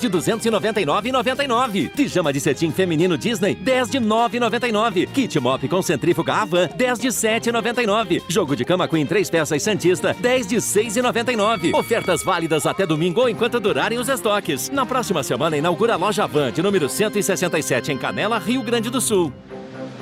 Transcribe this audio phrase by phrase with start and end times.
[0.00, 1.90] de 299,99.
[1.90, 5.08] Pijama de cetim feminino Disney, 10 de 9,99.
[5.08, 8.22] Kit mop com centrífuga Avan, 10 de 7,99.
[8.28, 11.74] Jogo de cama Queen 3 peças Santista, 10 de 6,99.
[11.74, 14.70] Ofertas válidas até domingo ou enquanto durarem os estoques.
[14.70, 19.00] Na próxima semana inaugura a loja Avan, de número 167 em Canela, Rio Grande do
[19.00, 19.32] Sul.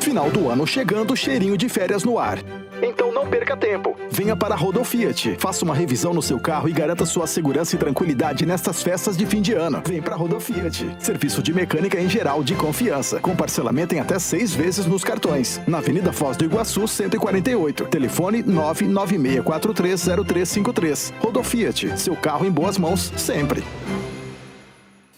[0.01, 2.39] Final do ano chegando, cheirinho de férias no ar.
[2.83, 3.97] Então não perca tempo.
[4.11, 5.37] Venha para a Rodofiat.
[5.39, 9.25] Faça uma revisão no seu carro e garanta sua segurança e tranquilidade nestas festas de
[9.27, 9.83] fim de ano.
[9.87, 10.97] Vem para a Rodofiat.
[10.99, 13.21] Serviço de mecânica em geral de confiança.
[13.21, 15.61] Com parcelamento em até seis vezes nos cartões.
[15.67, 17.87] Na Avenida Foz do Iguaçu, 148.
[17.87, 21.13] Telefone 996430353.
[21.21, 22.01] Rodofiat.
[22.01, 23.63] Seu carro em boas mãos sempre.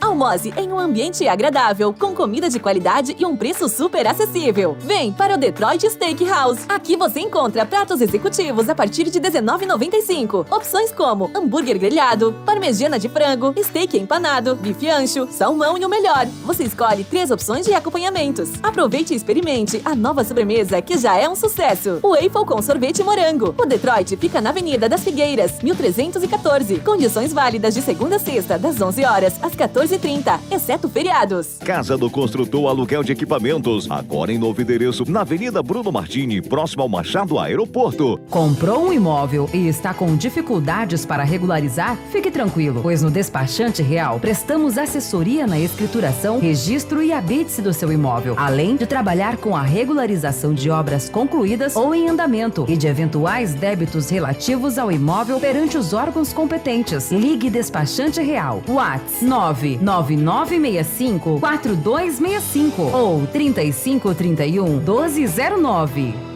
[0.08, 4.74] Almoze em um ambiente agradável, com comida de qualidade e um preço super acessível.
[4.80, 6.64] Vem para o Detroit Steakhouse.
[6.66, 10.50] Aqui você encontra pratos executivos a partir de R$19,95.
[10.50, 16.26] Opções como hambúrguer grelhado, parmegiana de frango, steak empanado, bife ancho, salmão e o melhor.
[16.42, 18.52] Você escolhe três opções de acompanhamentos.
[18.62, 21.98] Aproveite e experimente a nova sobremesa que já é um sucesso.
[22.02, 23.54] O Eiffel com sorvete morango.
[23.59, 26.80] O Detroit fica na Avenida das Figueiras, 1314.
[26.80, 31.59] Condições válidas de segunda a sexta, das 11 horas às 14 14h30, exceto feriados.
[31.65, 36.82] Casa do Construtor Aluguel de Equipamentos, agora em novo endereço, na Avenida Bruno Martini, próximo
[36.82, 38.18] ao Machado Aeroporto.
[38.30, 41.96] Comprou um imóvel e está com dificuldades para regularizar?
[42.10, 47.93] Fique tranquilo, pois no Despachante Real prestamos assessoria na escrituração, registro e habite-se do seu
[47.93, 52.87] imóvel, além de trabalhar com a regularização de obras concluídas ou em andamento e de
[52.87, 57.10] eventuais débitos relativos ao imóvel perante os órgãos competentes.
[57.10, 58.62] Ligue Despachante Real.
[58.68, 66.28] WhatsApp 9 9965 4265 ou 3531 1209.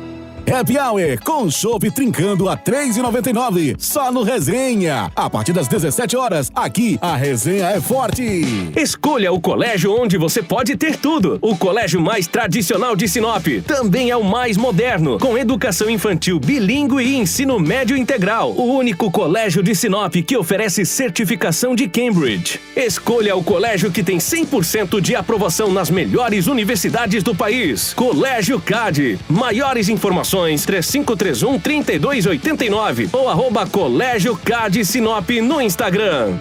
[0.50, 5.10] Happy Hour com chopp trincando a 3,99 só no Resenha.
[5.14, 8.42] A partir das 17 horas, aqui a resenha é forte.
[8.76, 11.38] Escolha o colégio onde você pode ter tudo.
[11.40, 17.02] O colégio mais tradicional de Sinop também é o mais moderno, com educação infantil bilíngue
[17.02, 18.52] e ensino médio integral.
[18.52, 22.60] O único colégio de Sinop que oferece certificação de Cambridge.
[22.74, 27.94] Escolha o colégio que tem 100% de aprovação nas melhores universidades do país.
[27.94, 29.18] Colégio CAD.
[29.28, 36.38] Maiores informações informações 3531 3289 ou arroba Colégio Cade Sinop no Instagram.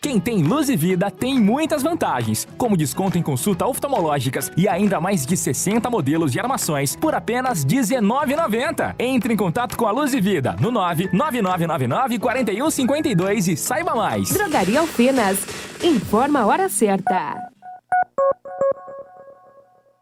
[0.00, 4.98] Quem tem Luz e Vida tem muitas vantagens, como desconto em consulta oftalmológicas e ainda
[5.00, 8.94] mais de 60 modelos de armações por apenas R$19,90.
[8.98, 14.30] Entre em contato com a Luz e Vida no 99999-4152 e saiba mais.
[14.30, 15.46] Drogaria Alfenas.
[15.82, 17.36] Informa a hora certa.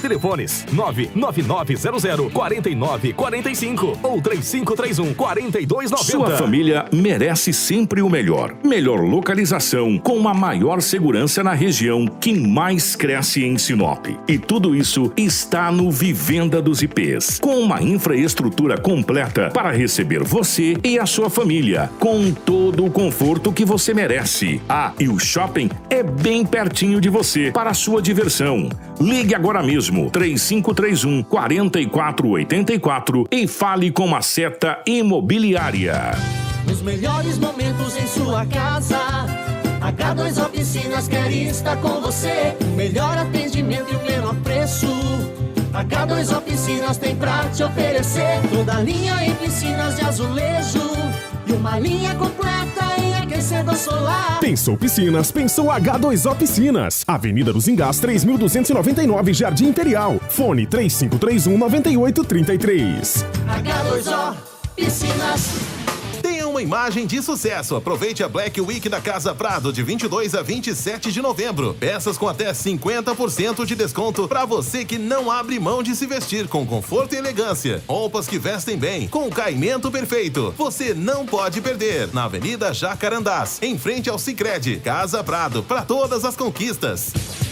[0.00, 6.04] Telefones 99900 4945 ou 3531 4290.
[6.04, 8.54] Sua família merece sempre o melhor.
[8.64, 14.06] Melhor localização, com uma maior segurança na região que mais cresce em Sinop.
[14.26, 20.76] E tudo isso está no Vivenda dos IPs, com uma infraestrutura completa para receber você
[20.84, 24.60] e a sua família, com todo o conforto que você merece.
[24.68, 28.68] Ah, e o shopping é bem pertinho de você para a sua diversão.
[29.00, 36.12] Ligue agora mesmo 3531 4484 e fale com a Seta Imobiliária.
[36.70, 38.98] Os melhores momentos em sua casa.
[39.80, 42.54] H2 Oficinas quer estar com você.
[42.60, 44.86] O melhor atendimento e o menor preço.
[45.72, 48.40] H2 Oficinas tem pra te oferecer.
[48.52, 50.90] Toda linha em piscinas de azulejo.
[51.46, 52.99] E uma linha completa
[53.40, 54.38] aquecedor solar.
[54.40, 57.04] Pensou piscinas, pensou H2O Piscinas.
[57.06, 60.20] Avenida dos Engás, 3299, Jardim Imperial.
[60.28, 63.24] Fone 3531 9833.
[63.46, 64.36] H2O
[64.76, 65.80] Piscinas
[66.60, 67.76] imagem de sucesso.
[67.76, 71.74] Aproveite a Black Week da Casa Prado de 22 a 27 de novembro.
[71.78, 76.48] Peças com até 50% de desconto para você que não abre mão de se vestir
[76.48, 77.82] com conforto e elegância.
[77.88, 80.54] Roupas que vestem bem, com caimento perfeito.
[80.56, 82.12] Você não pode perder.
[82.12, 84.76] Na Avenida Jacarandás, em frente ao Sicredi.
[84.76, 87.49] Casa Prado, para todas as conquistas.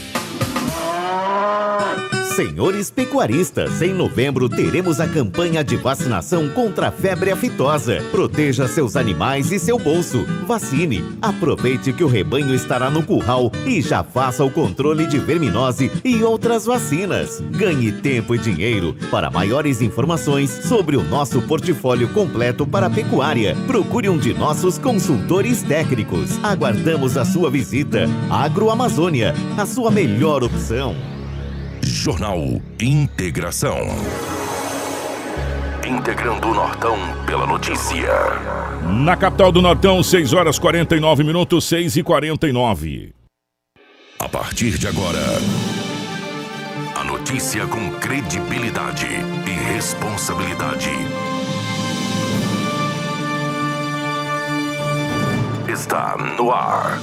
[2.39, 8.01] Senhores pecuaristas, em novembro teremos a campanha de vacinação contra a febre aftosa.
[8.13, 10.25] Proteja seus animais e seu bolso.
[10.47, 11.05] Vacine.
[11.21, 16.23] Aproveite que o rebanho estará no curral e já faça o controle de verminose e
[16.23, 17.41] outras vacinas.
[17.51, 18.95] Ganhe tempo e dinheiro.
[19.11, 24.79] Para maiores informações sobre o nosso portfólio completo para a pecuária, procure um de nossos
[24.79, 26.39] consultores técnicos.
[26.45, 28.07] Aguardamos a sua visita.
[28.31, 30.97] Agroamazônia, a sua melhor opção.
[31.83, 33.77] Jornal Integração.
[35.87, 38.13] Integrando o Nortão pela notícia.
[39.05, 43.15] Na capital do Nortão, 6 horas 49 minutos, 6 e 49.
[44.19, 45.25] A partir de agora,
[46.97, 49.07] a notícia com credibilidade
[49.47, 50.91] e responsabilidade.
[55.69, 57.01] Está no ar.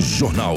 [0.00, 0.56] Jornal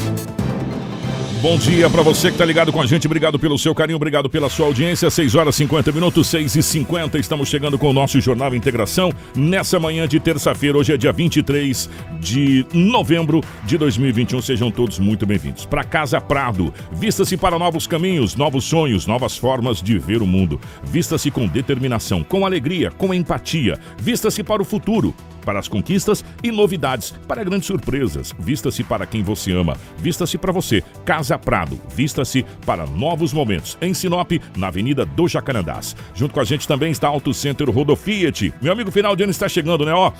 [1.41, 3.07] Bom dia para você que está ligado com a gente.
[3.07, 5.09] Obrigado pelo seu carinho, obrigado pela sua audiência.
[5.09, 7.17] 6 horas 50 minutos, 6 e 50.
[7.17, 10.77] Estamos chegando com o nosso Jornal Integração nessa manhã de terça-feira.
[10.77, 11.89] Hoje é dia 23
[12.19, 14.39] de novembro de 2021.
[14.39, 15.65] Sejam todos muito bem-vindos.
[15.65, 20.61] Para Casa Prado, vista-se para novos caminhos, novos sonhos, novas formas de ver o mundo.
[20.83, 23.79] Vista-se com determinação, com alegria, com empatia.
[23.97, 28.33] Vista-se para o futuro para as conquistas e novidades, para grandes surpresas.
[28.39, 30.83] Vista-se para quem você ama, vista-se para você.
[31.03, 33.77] Casa Prado, vista-se para novos momentos.
[33.81, 35.95] Em Sinop, na Avenida do Jacarandás.
[36.13, 38.53] Junto com a gente também está Auto Center Rodo Fiat.
[38.61, 39.93] Meu amigo, final de ano está chegando, né?
[39.93, 40.11] Ó,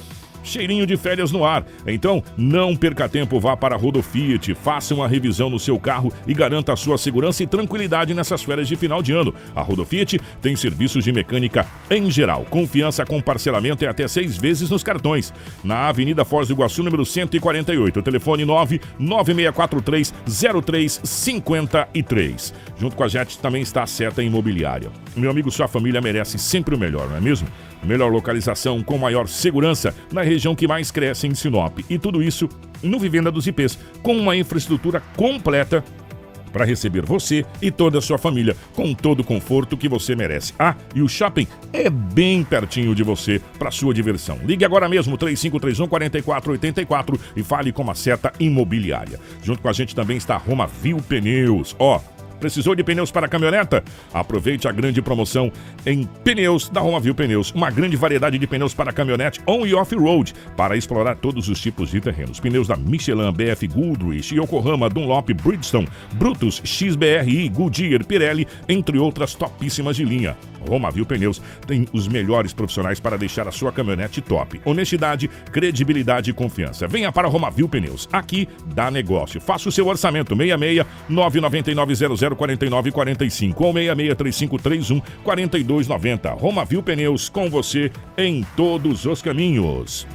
[0.43, 1.65] cheirinho de férias no ar.
[1.85, 6.11] Então, não perca tempo, vá para a Rodo Fiat, faça uma revisão no seu carro
[6.27, 9.33] e garanta a sua segurança e tranquilidade nessas férias de final de ano.
[9.55, 14.37] A Rodo Fiat tem serviços de mecânica em geral, confiança com parcelamento e até seis
[14.37, 15.33] vezes nos cartões.
[15.63, 22.53] Na Avenida Foz do Iguaçu, número 148, telefone 99643 0353.
[22.77, 24.89] Junto com a gente também está a Seta Imobiliária.
[25.15, 27.47] Meu amigo, sua família merece sempre o melhor, não é mesmo?
[27.83, 31.79] Melhor localização com maior segurança na região que mais cresce em Sinop.
[31.89, 32.49] E tudo isso
[32.81, 35.83] no Vivenda dos IPs, com uma infraestrutura completa
[36.51, 40.53] para receber você e toda a sua família com todo o conforto que você merece.
[40.59, 44.39] Ah, e o shopping é bem pertinho de você para sua diversão.
[44.43, 49.19] Ligue agora mesmo 3531 4484 e fale com a seta imobiliária.
[49.41, 51.75] Junto com a gente também está Roma Viu Pneus.
[51.79, 51.99] Ó,
[52.41, 53.83] Precisou de pneus para caminhoneta?
[54.11, 55.51] Aproveite a grande promoção
[55.85, 57.51] em pneus da Romavil Pneus.
[57.51, 61.91] Uma grande variedade de pneus para caminhonete on e off-road para explorar todos os tipos
[61.91, 62.39] de terrenos.
[62.39, 69.95] Pneus da Michelin, BF Goodrich, Yokohama, Dunlop, Bridgestone, Brutus, XBRI, Goodyear, Pirelli, entre outras topíssimas
[69.95, 70.35] de linha.
[70.67, 74.59] Romavil Pneus tem os melhores profissionais para deixar a sua caminhonete top.
[74.65, 76.87] Honestidade, credibilidade e confiança.
[76.87, 78.09] Venha para Romavil Pneus.
[78.11, 79.39] Aqui dá negócio.
[79.39, 86.31] Faça o seu orçamento 66 999 00 49 45 ou 66 3531 4290.
[86.31, 90.07] Romavil Pneus com você em todos os caminhos.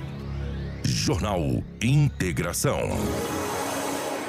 [0.84, 2.80] Jornal Integração.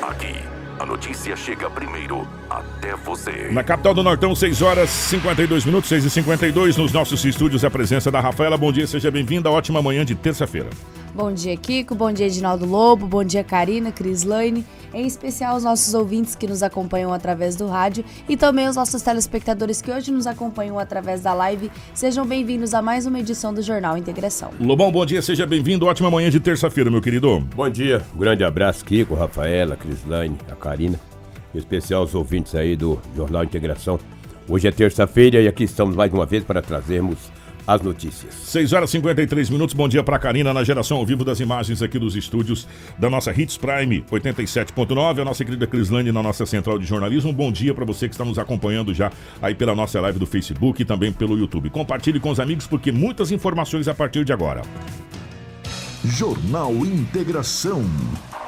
[0.02, 0.34] Aqui,
[0.80, 3.50] a notícia chega primeiro até você.
[3.52, 7.70] Na capital do Nortão, 6 horas 52 minutos, 6 e 52 nos nossos estúdios, a
[7.70, 8.58] presença da Rafaela.
[8.58, 9.50] Bom dia, seja bem-vinda.
[9.52, 10.70] Ótima manhã de terça-feira.
[11.18, 11.96] Bom dia, Kiko.
[11.96, 13.08] Bom dia, Edinaldo Lobo.
[13.08, 14.64] Bom dia, Karina, Crislaine.
[14.94, 19.02] Em especial os nossos ouvintes que nos acompanham através do rádio e também os nossos
[19.02, 21.72] telespectadores que hoje nos acompanham através da live.
[21.96, 24.52] Sejam bem-vindos a mais uma edição do Jornal Integração.
[24.60, 25.88] Lobão, bom dia, seja bem-vindo.
[25.88, 27.40] Ótima manhã de terça-feira, meu querido.
[27.56, 31.00] Bom dia, um grande abraço, Kiko, Rafaela, Crislaine, a Karina.
[31.52, 34.00] Em especial os ouvintes aí do Jornal Integração.
[34.48, 37.18] Hoje é terça-feira e aqui estamos mais uma vez para trazermos
[37.68, 38.34] as notícias.
[38.34, 39.76] 6 horas e 53 minutos.
[39.76, 42.66] Bom dia para Karina na geração ao vivo das imagens aqui dos estúdios
[42.98, 47.34] da nossa Hits Prime 87.9, a nossa querida Crislane na nossa central de jornalismo.
[47.34, 50.82] Bom dia para você que está nos acompanhando já aí pela nossa live do Facebook
[50.82, 51.70] e também pelo YouTube.
[51.70, 54.62] Compartilhe com os amigos porque muitas informações a partir de agora.
[56.06, 57.84] Jornal Integração.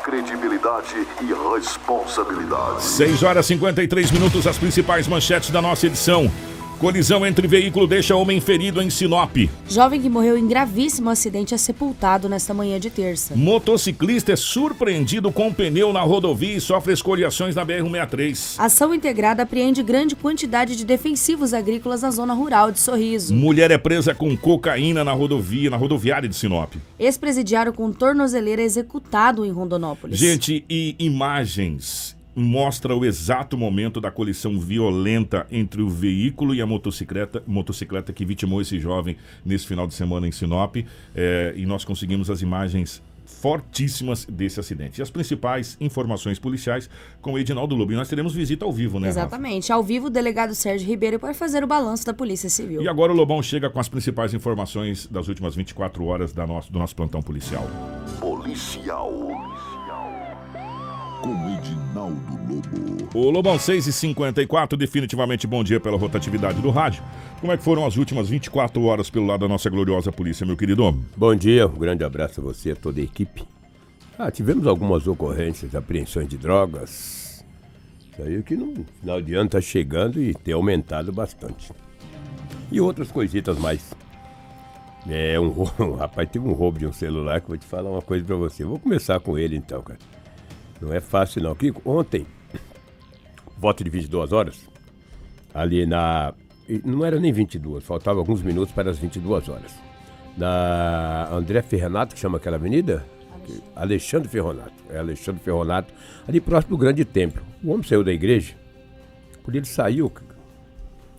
[0.05, 2.83] credibilidade e responsabilidade.
[2.83, 6.31] 6 horas e 53 minutos, as principais manchetes da nossa edição.
[6.79, 9.35] Colisão entre veículo deixa homem ferido em Sinop.
[9.69, 13.35] Jovem que morreu em gravíssimo acidente é sepultado nesta manhã de terça.
[13.35, 18.55] Motociclista é surpreendido com um pneu na rodovia e sofre escoriações na BR-163.
[18.57, 23.35] Ação integrada apreende grande quantidade de defensivos agrícolas na zona rural de Sorriso.
[23.35, 26.75] Mulher é presa com cocaína na rodovia, na rodoviária de Sinop.
[26.97, 30.17] Ex-presidiário com tornozeleira é executado em Rondonópolis.
[30.17, 36.65] Gente, e imagens mostra o exato momento da colisão violenta entre o veículo e a
[36.65, 40.77] motocicleta, motocicleta que vitimou esse jovem nesse final de semana em Sinop.
[41.15, 44.99] É, e nós conseguimos as imagens fortíssimas desse acidente.
[44.99, 46.89] E as principais informações policiais
[47.21, 47.91] com o Edinaldo Lobo.
[47.91, 49.07] E nós teremos visita ao vivo, né?
[49.07, 49.71] Exatamente.
[49.71, 52.81] Ao vivo, o delegado Sérgio Ribeiro para fazer o balanço da Polícia Civil.
[52.81, 56.71] E agora o Lobão chega com as principais informações das últimas 24 horas da nosso,
[56.71, 57.69] do nosso plantão policial.
[58.19, 59.13] Policial
[61.21, 63.09] com Edinaldo Lobo.
[63.13, 67.03] O Lobão 6 e 54 definitivamente bom dia pela rotatividade do rádio.
[67.39, 70.57] Como é que foram as últimas 24 horas pelo lado da nossa gloriosa polícia, meu
[70.57, 71.05] querido homem?
[71.15, 73.43] Bom dia, um grande abraço a você e a toda a equipe.
[74.17, 77.43] Ah, tivemos algumas ocorrências, apreensões de drogas.
[78.11, 81.71] Isso aí que no final de ano está chegando e tem aumentado bastante.
[82.71, 83.93] E outras coisitas mais.
[85.07, 87.89] É, um, um rapaz teve um roubo de um celular que eu vou te falar
[87.89, 88.63] uma coisa para você.
[88.63, 89.99] Vou começar com ele então, cara.
[90.81, 91.55] Não é fácil não.
[91.85, 92.25] Ontem,
[93.57, 94.67] voto de 22 horas,
[95.53, 96.33] ali na...
[96.85, 99.73] Não era nem 22, faltava alguns minutos para as 22 horas.
[100.37, 103.05] Na André Ferronato, que chama aquela avenida?
[103.75, 104.73] Alexandre Ferronato.
[104.89, 105.93] É Alexandre Ferronato,
[106.27, 107.43] ali próximo do Grande Templo.
[107.63, 108.55] O homem saiu da igreja,
[109.43, 110.11] quando ele saiu,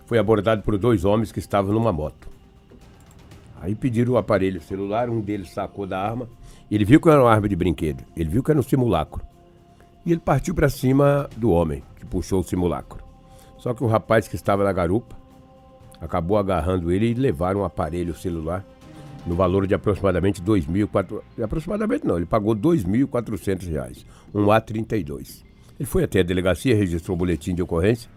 [0.06, 2.28] foi abordado por dois homens que estavam numa moto.
[3.60, 6.28] Aí pediram o aparelho celular, um deles sacou da arma.
[6.70, 8.04] Ele viu que era uma arma de brinquedo.
[8.16, 9.20] Ele viu que era um simulacro.
[10.04, 13.02] E ele partiu para cima do homem que puxou o simulacro.
[13.58, 15.16] Só que o rapaz que estava na garupa
[16.00, 18.64] acabou agarrando ele e levaram um aparelho celular
[19.26, 21.20] no valor de aproximadamente 2.400.
[21.42, 24.04] Aproximadamente não, ele pagou R$ 2.400,
[24.34, 25.44] um A32.
[25.78, 28.10] Ele foi até a delegacia, registrou o boletim de ocorrência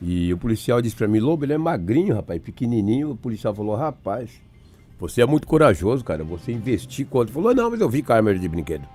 [0.00, 3.12] e o policial disse para mim: Lobo, ele é magrinho, rapaz, pequenininho.
[3.12, 4.30] O policial falou: Rapaz,
[4.98, 6.22] você é muito corajoso, cara.
[6.24, 7.28] Você investir quanto?
[7.28, 8.86] Ele falou: Não, mas eu vi câmera de brinquedo.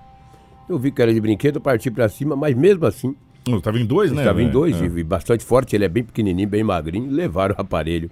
[0.70, 3.16] Eu vi que era de brinquedo, parti para cima, mas mesmo assim.
[3.44, 4.22] Estava em dois, né?
[4.22, 4.84] Estava em dois, é.
[4.84, 5.74] e bastante forte.
[5.74, 7.10] Ele é bem pequenininho, bem magrinho.
[7.10, 8.08] Levaram o aparelho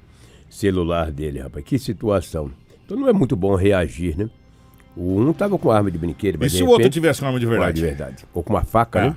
[0.51, 1.65] celular dele, rapaz.
[1.65, 2.51] Que situação.
[2.85, 4.29] Então não é muito bom reagir, né?
[4.97, 6.53] O um tava com arma de brinquedo, mas.
[6.53, 7.75] E se o outro tivesse uma arma de verdade?
[7.75, 8.25] de verdade.
[8.35, 9.03] Ou com uma faca, é.
[9.11, 9.17] né?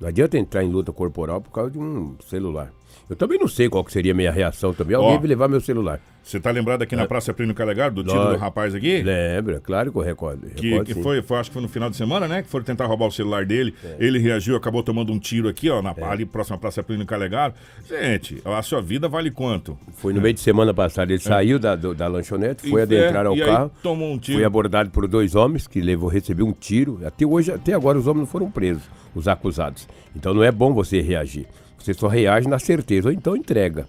[0.00, 2.72] Não adianta entrar em luta corporal por causa de um celular.
[3.10, 4.94] Eu também não sei qual que seria a minha reação também.
[4.96, 5.98] Alguém vai levar meu celular.
[6.22, 9.02] Você tá lembrado aqui na Praça Plínio Calegaro, do tiro do rapaz aqui?
[9.02, 10.46] Lembra, claro que eu recordo.
[10.50, 12.42] Que, que foi, foi, acho que foi no final de semana, né?
[12.42, 13.74] Que foram tentar roubar o celular dele.
[13.84, 13.96] É.
[13.98, 17.54] Ele reagiu, acabou tomando um tiro aqui, ó, na, ali próxima à Praça Plínio Calegaro.
[17.88, 19.76] Gente, a sua vida vale quanto?
[19.94, 21.10] Foi no meio de semana passada.
[21.12, 23.72] Ele saiu da, do- da lanchonete, foi E- adentrar é, ao e aí carro.
[23.82, 24.38] tomou um tiro.
[24.38, 27.00] Foi abordado por dois homens que levou, recebeu um tiro.
[27.04, 28.82] Até hoje, até agora, os homens não foram presos,
[29.16, 29.88] os acusados.
[30.14, 31.46] Então não é bom você reagir.
[31.80, 33.88] Você só reage na certeza, ou então entrega.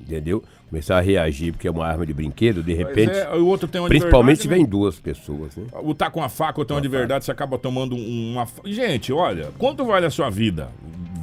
[0.00, 0.42] Entendeu?
[0.68, 3.10] Começar a reagir porque é uma arma de brinquedo, de repente.
[3.12, 4.64] é, o outro tem uma Principalmente se verdade, né?
[4.64, 5.64] vem duas pessoas, né?
[5.82, 8.46] O tá com a faca ou tem uma de verdade, você acaba tomando um- uma.
[8.64, 10.70] Gente, olha, quanto vale a sua vida?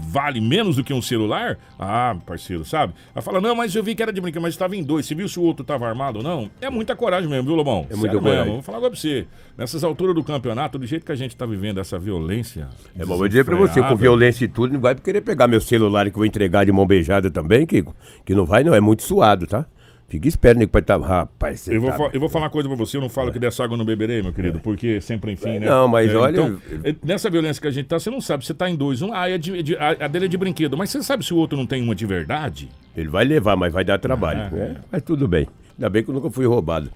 [0.09, 1.59] Vale menos do que um celular?
[1.77, 2.93] Ah, parceiro, sabe?
[3.13, 5.05] Ela fala, não, mas eu vi que era de brinquedo, mas estava em dois.
[5.05, 6.49] Você viu se o outro estava armado ou não?
[6.59, 7.85] É muita coragem mesmo, viu, Lobão?
[7.89, 8.53] É muita Sério coragem.
[8.53, 9.27] Vou falar agora pra você.
[9.55, 12.69] Nessas alturas do campeonato, do jeito que a gente tá vivendo essa violência.
[12.97, 15.61] É bom, vou dizer pra você, com violência e tudo, não vai querer pegar meu
[15.61, 17.95] celular que eu vou entregar de mão beijada também, Kiko.
[18.25, 19.65] Que não vai, não, é muito suado, tá?
[20.09, 20.97] Fica esperto, nego, pode estar.
[20.99, 23.31] Rapaz, você Eu vou, tá- eu vou falar uma coisa pra você, eu não falo
[23.31, 25.67] que dessa água eu não beberei, meu querido, porque sempre enfim, né?
[25.67, 25.69] É.
[25.69, 28.53] Não, mas olha- Então, é, nessa violência que a gente tá, você não sabe, você
[28.53, 29.01] tá em dois.
[29.03, 31.33] Um, ah, é de, de- a, a dele é de brinquedo, mas você sabe se
[31.33, 32.69] o outro não tem uma de verdade?
[32.97, 34.39] Ele vai levar, mas vai dar trabalho.
[34.41, 34.75] É, né?
[34.91, 35.47] Mas tudo bem.
[35.77, 36.89] Ainda bem que eu nunca fui roubado.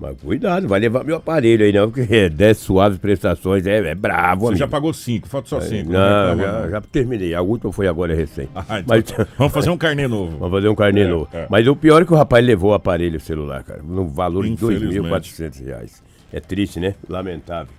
[0.00, 3.94] Mas cuidado, vai levar meu aparelho aí não, porque é 10 suaves prestações, é, é
[3.96, 4.58] bravo, Você amigo.
[4.60, 5.90] já pagou cinco, falta só cinco.
[5.90, 6.44] Não, né?
[6.44, 7.34] já, já terminei.
[7.34, 8.48] A última foi agora recém.
[8.54, 10.36] Ah, então Vamos fazer um carnê novo.
[10.38, 11.28] Vamos fazer um carnê É, novo.
[11.32, 11.46] é.
[11.50, 14.50] Mas o pior é que o rapaz levou o aparelho celular, cara, no valor de
[14.50, 15.32] R$ Infelizmente.
[15.34, 16.02] 2.400 reais.
[16.32, 16.94] É triste, né?
[17.08, 17.72] Lamentável.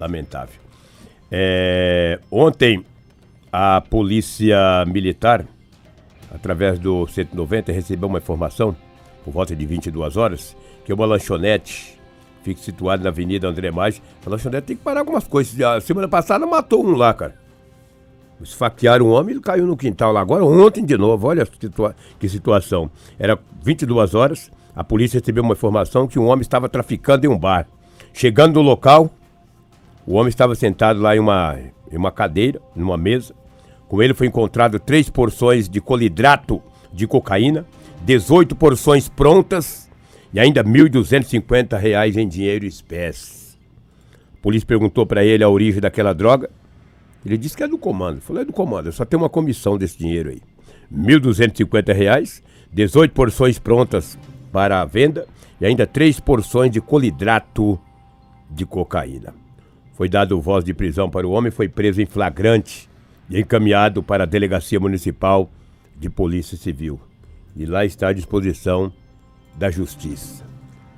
[0.00, 0.54] Lamentável.
[1.30, 2.84] É, ontem,
[3.52, 5.44] a polícia militar,
[6.34, 8.74] através do 190, recebeu uma informação,
[9.24, 11.98] por volta de 22 horas, que uma lanchonete
[12.42, 14.02] fica situada na Avenida André Maggi.
[14.26, 15.58] A lanchonete tem que parar algumas coisas.
[15.60, 17.40] A semana passada matou um lá, cara.
[18.40, 20.20] Esfaquearam um homem e ele caiu no quintal lá.
[20.20, 22.90] Agora, ontem de novo, olha situa- que situação.
[23.18, 27.38] Era 22 horas, a polícia recebeu uma informação que um homem estava traficando em um
[27.38, 27.66] bar.
[28.12, 29.10] Chegando no local,
[30.04, 31.56] O homem estava sentado lá em uma,
[31.88, 33.32] em uma cadeira, numa mesa.
[33.86, 36.60] Com ele foi encontrado três porções de colidrato
[36.92, 37.64] de cocaína,
[38.04, 39.88] 18 porções prontas
[40.32, 43.56] e ainda 1.250 reais em dinheiro espécie.
[44.38, 46.50] A polícia perguntou para ele a origem daquela droga.
[47.24, 48.20] Ele disse que é do comando.
[48.20, 50.40] Falou, é do comando, só tem uma comissão desse dinheiro aí.
[50.92, 54.18] 1.250 reais, 18 porções prontas
[54.50, 55.26] para a venda
[55.60, 57.78] e ainda três porções de colidrato
[58.50, 59.34] de cocaína.
[59.94, 62.88] Foi dado voz de prisão para o homem, foi preso em flagrante
[63.30, 65.48] e encaminhado para a Delegacia Municipal
[65.96, 67.00] de Polícia Civil.
[67.54, 68.92] E lá está à disposição
[69.56, 70.42] da Justiça.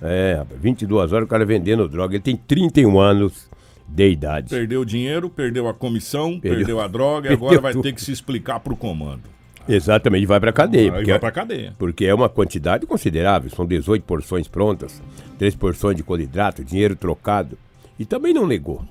[0.03, 2.15] É, rapaz, 22 horas o cara vendendo droga.
[2.15, 3.49] Ele tem 31 anos
[3.89, 4.51] de idade.
[4.51, 7.83] Perdeu o dinheiro, perdeu a comissão, Perdeu- perdeu, a droga e perdeu agora vai tudo.
[7.83, 9.23] ter que se explicar pro comando.
[9.67, 10.93] Exatamente, vai para cadeia.
[10.93, 11.75] Porque vai é- pra cadeia.
[11.79, 15.03] Porque é uma quantidade considerável, são 18 porções prontas,
[15.39, 17.57] 3 porções de colidrato, dinheiro trocado.
[17.99, 18.85] E também não negou.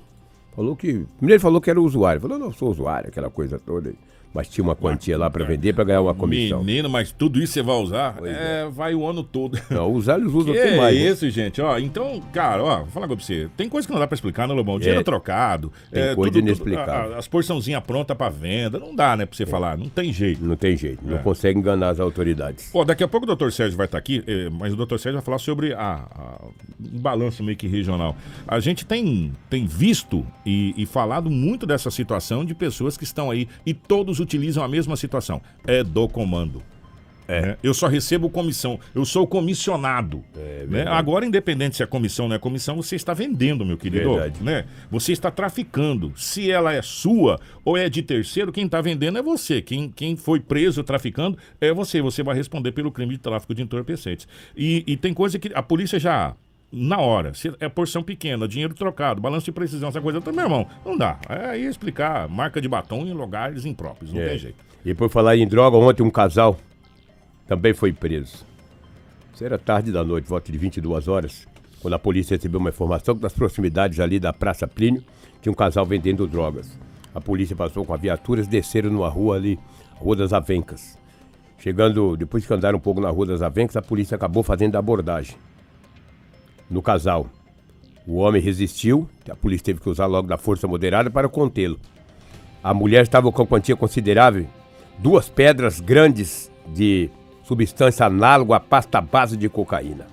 [0.56, 1.04] Falou que.
[1.18, 2.20] Primeiro ele falou que era usuário.
[2.20, 3.92] Falou, não, sou usuário, aquela coisa toda.
[4.34, 6.64] Mas tinha uma quantia lá para vender para ganhar uma comissão.
[6.64, 8.16] Menino, mas tudo isso você vai usar?
[8.24, 9.56] É, vai o ano todo.
[9.70, 10.96] Não, usar eles usam que até mais.
[10.96, 11.10] É né?
[11.10, 11.60] isso, gente.
[11.62, 13.48] Ó, então, cara, ó, vou falar com você.
[13.56, 14.78] Tem coisa que não dá pra explicar, né, Lobão?
[14.78, 15.04] Dinheiro É.
[15.04, 15.72] trocado.
[15.90, 17.14] Tem é, coisa tudo- tudo- inexplicável.
[17.14, 18.78] a- as porçãozinhas prontas pra venda.
[18.80, 19.78] Não dá, né, pra você falar.
[19.78, 20.44] Não tem jeito.
[20.44, 20.98] Não tem jeito.
[21.06, 21.22] Não É.
[21.22, 22.70] consegue enganar as autoridades.
[22.74, 25.18] Ó, daqui a pouco o doutor Sérgio vai estar aqui, eh, mas o doutor Sérgio
[25.20, 25.78] vai falar sobre a,
[26.10, 26.44] a-
[26.92, 28.16] um balanço meio que regional.
[28.48, 33.30] A gente tem, tem visto e, e falado muito dessa situação de pessoas que estão
[33.30, 35.40] aí e todos utilizam a mesma situação.
[35.66, 36.62] É do comando.
[37.26, 37.56] É.
[37.62, 38.78] Eu só recebo comissão.
[38.94, 40.22] Eu sou comissionado.
[40.60, 40.66] né?
[40.66, 40.96] verdade.
[40.96, 44.14] Agora, independente se é comissão ou não é comissão, você está vendendo, meu querido.
[44.14, 44.42] Verdade.
[44.42, 44.64] Né?
[44.90, 46.12] Você está traficando.
[46.16, 49.62] Se ela é sua ou é de terceiro, quem está vendendo é você.
[49.62, 52.02] Quem, quem foi preso traficando é você.
[52.02, 54.28] Você vai responder pelo crime de tráfico de entorpecentes.
[54.56, 56.34] E, e tem coisa que a polícia já.
[56.76, 60.66] Na hora, se é porção pequena, dinheiro trocado, balanço de precisão, essa coisa, meu irmão,
[60.84, 61.18] não dá.
[61.28, 64.30] É aí explicar marca de batom em lugares impróprios, não É.
[64.30, 64.56] tem jeito.
[64.84, 66.58] E por falar em droga, ontem um casal
[67.46, 68.44] também foi preso.
[69.32, 71.46] Isso era tarde da noite, volta de 22 horas,
[71.80, 75.04] quando a polícia recebeu uma informação que nas proximidades ali da Praça Plínio
[75.40, 76.76] tinha um casal vendendo drogas.
[77.14, 79.58] A polícia passou com a viaturas, desceram numa rua ali,
[79.94, 80.98] Rua das Avencas.
[81.56, 84.80] Chegando, depois que andaram um pouco na Rua das Avencas, a polícia acabou fazendo a
[84.80, 85.36] abordagem
[86.70, 87.26] no casal.
[88.06, 91.78] O homem resistiu, a polícia teve que usar logo da força moderada para contê-lo.
[92.62, 94.46] A mulher estava com quantia considerável,
[94.98, 97.10] duas pedras grandes de
[97.44, 100.06] substância análoga à pasta base de cocaína.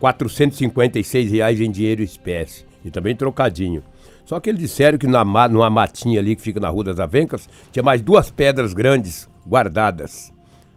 [0.00, 2.64] 456 reais em dinheiro espécie.
[2.84, 3.82] E também trocadinho.
[4.24, 7.00] Só que eles disseram que na, ma- numa matinha ali que fica na Rua das
[7.00, 10.32] Avencas, tinha mais duas pedras grandes guardadas.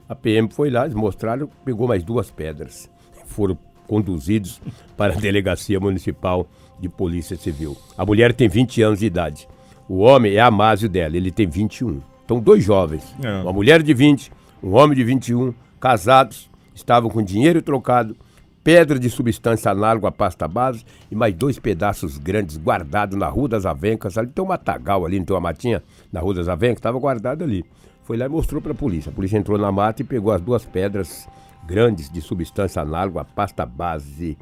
[0.09, 2.89] A PM foi lá, eles mostraram, pegou mais duas pedras.
[3.25, 3.57] Foram
[3.95, 4.61] conduzidos
[4.95, 6.47] para a Delegacia Municipal
[6.79, 7.75] de Polícia Civil.
[7.97, 9.49] A mulher tem 20 anos de idade.
[9.89, 11.99] O homem é Amásio dela, ele tem 21.
[12.23, 13.41] Então, dois jovens, É.
[13.41, 14.31] uma mulher de 20,
[14.63, 18.15] um homem de 21, casados, estavam com dinheiro trocado,
[18.63, 23.49] pedra de substância análoga à pasta base e mais dois pedaços grandes guardados na Rua
[23.49, 24.17] das Avencas.
[24.17, 27.43] Ali tem um matagal ali, não tem uma matinha na Rua das Avencas, estava guardado
[27.43, 27.65] ali.
[28.03, 29.09] Foi lá e mostrou para a polícia.
[29.11, 31.27] A polícia entrou na mata e pegou as duas pedras
[31.65, 34.37] grandes de substância análoga à pasta base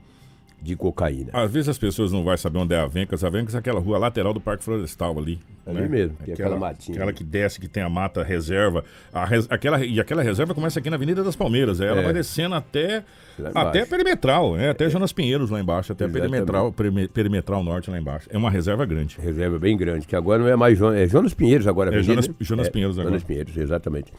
[0.62, 1.30] de cocaína.
[1.32, 3.24] Às vezes as pessoas não vão saber onde é a Vencas.
[3.24, 5.40] A Vencas é aquela rua lateral do Parque Florestal ali.
[5.66, 6.98] Ali mesmo, que é aquela matinha.
[6.98, 8.84] Aquela que desce, que tem a mata reserva.
[9.14, 11.80] A res- aquela, e aquela reserva começa aqui na Avenida das Palmeiras.
[11.80, 12.04] Ela É.
[12.04, 13.06] vai descendo até,
[13.56, 14.72] até Perimetral, né?
[14.72, 16.30] até Jonas Pinheiros lá embaixo, até Exatamente.
[16.30, 18.28] Perimetral, Perime- Perimetral Norte lá embaixo.
[18.30, 19.16] É uma reserva grande.
[19.22, 21.96] Reserva bem grande, que agora não é mais Jonas, é Jonas Pinheiros agora.
[21.98, 22.34] É Jonas- né?
[22.42, 23.12] Jonas Pinheiros agora.
[23.12, 24.12] Jonas Pinheiros, exatamente.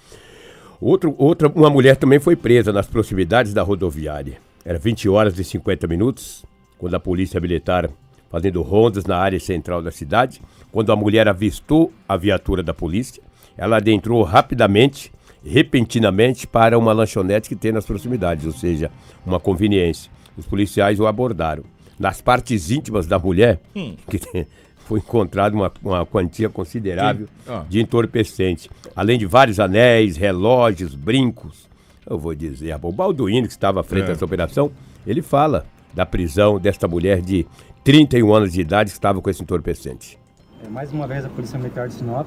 [0.81, 4.39] Outro, outra, uma mulher também foi presa nas proximidades da rodoviária.
[4.65, 6.45] Era 20 horas e 50 minutos,
[6.79, 7.91] quando a polícia militar
[8.31, 10.41] fazendo rondas na área central da cidade,
[10.71, 13.21] quando a mulher avistou a viatura da polícia,
[13.59, 15.13] ela adentrou rapidamente,
[15.45, 18.91] repentinamente, para uma lanchonete que tem nas proximidades, ou seja,
[19.27, 20.11] uma conveniência.
[20.37, 21.65] Os policiais o abordaram.
[21.99, 23.95] Nas partes íntimas da mulher, Hum.
[24.09, 24.47] que tem-
[24.91, 27.29] foi encontrada uma, uma quantia considerável.
[27.47, 27.65] Ah.
[27.69, 31.69] de entorpecente, além de vários anéis, relógios, brincos.
[32.05, 34.07] Eu vou dizer, o Balduino, que estava à frente É.
[34.09, 34.73] dessa operação,
[35.07, 37.47] ele fala da prisão desta mulher de
[37.85, 40.19] 31 anos de idade que estava com esse entorpecente.
[40.65, 42.27] É, Mais uma vez, a Polícia Militar de Sinop,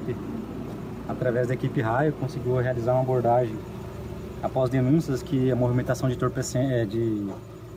[1.06, 3.54] através da equipe Raio, conseguiu realizar uma abordagem
[4.42, 7.26] após denúncias que a movimentação de, entorpecente, é, de,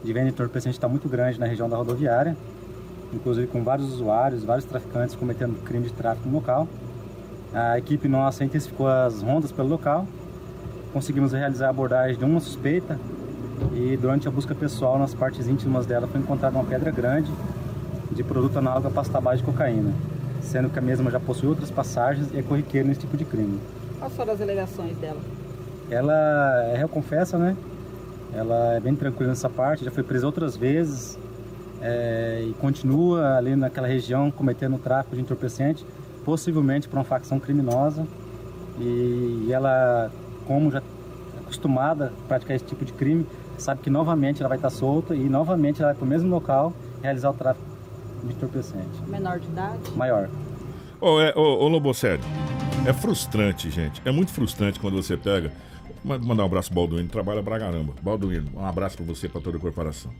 [0.01, 2.37] de venda de entorpecente está muito grande na região da rodoviária,
[3.13, 6.67] inclusive com vários usuários, vários traficantes cometendo crime de tráfico no local.
[7.53, 10.05] A equipe nossa intensificou as rondas pelo local,
[10.91, 12.99] conseguimos realizar a abordagem de uma suspeita
[13.73, 17.31] e durante a busca pessoal nas partes íntimas dela foi encontrada uma pedra grande
[18.11, 19.93] de produto análogo à pasta de cocaína.
[20.41, 23.59] sendo que a mesma já possui outras passagens e é corriqueiro nesse tipo de crime.
[23.99, 25.19] Quais foram as alegações dela?
[25.89, 26.13] Ela
[26.73, 27.55] é réu confessa, né?
[28.33, 31.17] Ela é bem tranquila nessa parte, já foi presa outras vezes
[31.81, 35.85] é, e continua ali naquela região cometendo tráfico de entorpecente,
[36.25, 38.05] possivelmente por uma facção criminosa.
[38.79, 40.11] E, e ela,
[40.45, 40.81] como já é
[41.41, 43.25] acostumada a praticar esse tipo de crime,
[43.57, 46.73] sabe que novamente ela vai estar solta e novamente ela vai para o mesmo local
[47.01, 47.65] realizar o tráfico
[48.23, 49.01] de entorpecente.
[49.07, 49.79] Menor de idade?
[49.95, 50.29] Maior.
[50.99, 52.19] Ô, é, ô, ô Loboced,
[52.85, 54.01] é frustrante, gente.
[54.05, 55.51] É muito frustrante quando você pega.
[56.03, 57.93] Ma- Mandar um abraço pro Balduino, trabalha pra caramba.
[58.01, 60.11] Balduino, um abraço pra você, pra toda a corporação.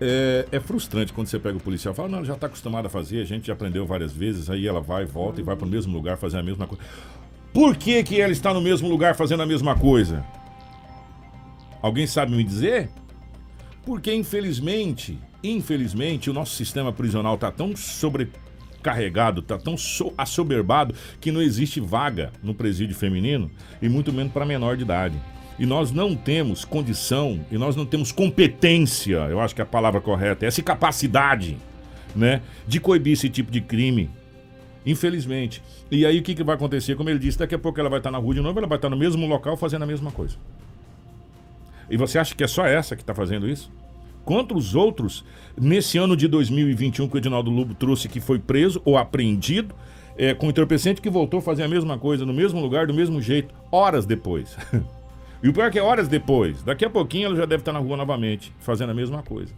[0.00, 2.90] É, é frustrante quando você pega o policial e fala, não, já tá acostumada a
[2.90, 5.92] fazer, a gente já aprendeu várias vezes, aí ela vai, volta e vai pro mesmo
[5.92, 6.82] lugar fazer a mesma coisa.
[7.52, 10.24] Por que, que ela está no mesmo lugar fazendo a mesma coisa?
[11.80, 12.90] Alguém sabe me dizer?
[13.86, 21.30] Porque infelizmente, infelizmente, o nosso sistema prisional tá tão sobrecarregado, tá tão so- assoberbado que
[21.30, 25.16] não existe vaga no presídio feminino e muito menos para menor de idade.
[25.58, 30.00] E nós não temos condição e nós não temos competência, eu acho que a palavra
[30.00, 31.56] correta é essa capacidade,
[32.14, 34.10] né, de coibir esse tipo de crime.
[34.86, 35.62] Infelizmente.
[35.90, 36.94] E aí o que, que vai acontecer?
[36.94, 38.76] Como ele disse, daqui a pouco ela vai estar na rua de novo, ela vai
[38.76, 40.36] estar no mesmo local fazendo a mesma coisa.
[41.88, 43.70] E você acha que é só essa que está fazendo isso?
[44.24, 45.24] Quantos outros,
[45.58, 49.74] nesse ano de 2021 que o Edinaldo Lobo trouxe, que foi preso ou apreendido
[50.16, 53.20] é, com entorpecente, que voltou a fazer a mesma coisa, no mesmo lugar, do mesmo
[53.20, 54.56] jeito, horas depois.
[55.44, 56.62] e o pior é que é horas depois.
[56.62, 59.52] Daqui a pouquinho ela já deve estar na rua novamente, fazendo a mesma coisa.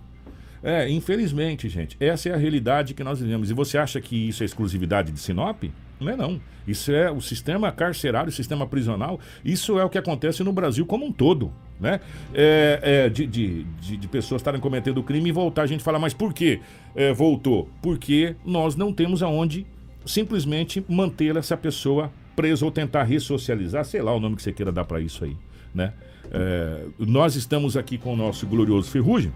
[0.60, 3.52] É, infelizmente, gente, essa é a realidade que nós vivemos.
[3.52, 5.62] E você acha que isso é exclusividade de Sinop?
[6.00, 6.40] Não é não.
[6.66, 9.20] Isso é o sistema carcerário, o sistema prisional.
[9.44, 12.00] Isso é o que acontece no Brasil como um todo, né?
[12.34, 15.62] É, é, de, de, de, de pessoas estarem cometendo crime e voltar.
[15.62, 16.60] A gente fala, mas por que
[16.96, 17.70] é, voltou?
[17.80, 19.64] Porque nós não temos aonde
[20.04, 24.70] simplesmente manter essa pessoa presa ou tentar ressocializar, sei lá o nome que você queira
[24.70, 25.36] dar para isso aí,
[25.76, 25.92] né?
[26.32, 29.32] É, nós estamos aqui com o nosso glorioso Ferrugem,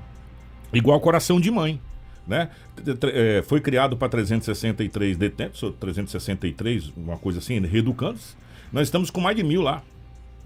[0.72, 1.80] igual coração de mãe.
[2.26, 2.48] Né?
[3.12, 8.36] É, foi criado para 363 detentos, ou 363, uma coisa assim, reeducandos.
[8.72, 9.82] Nós estamos com mais de mil lá.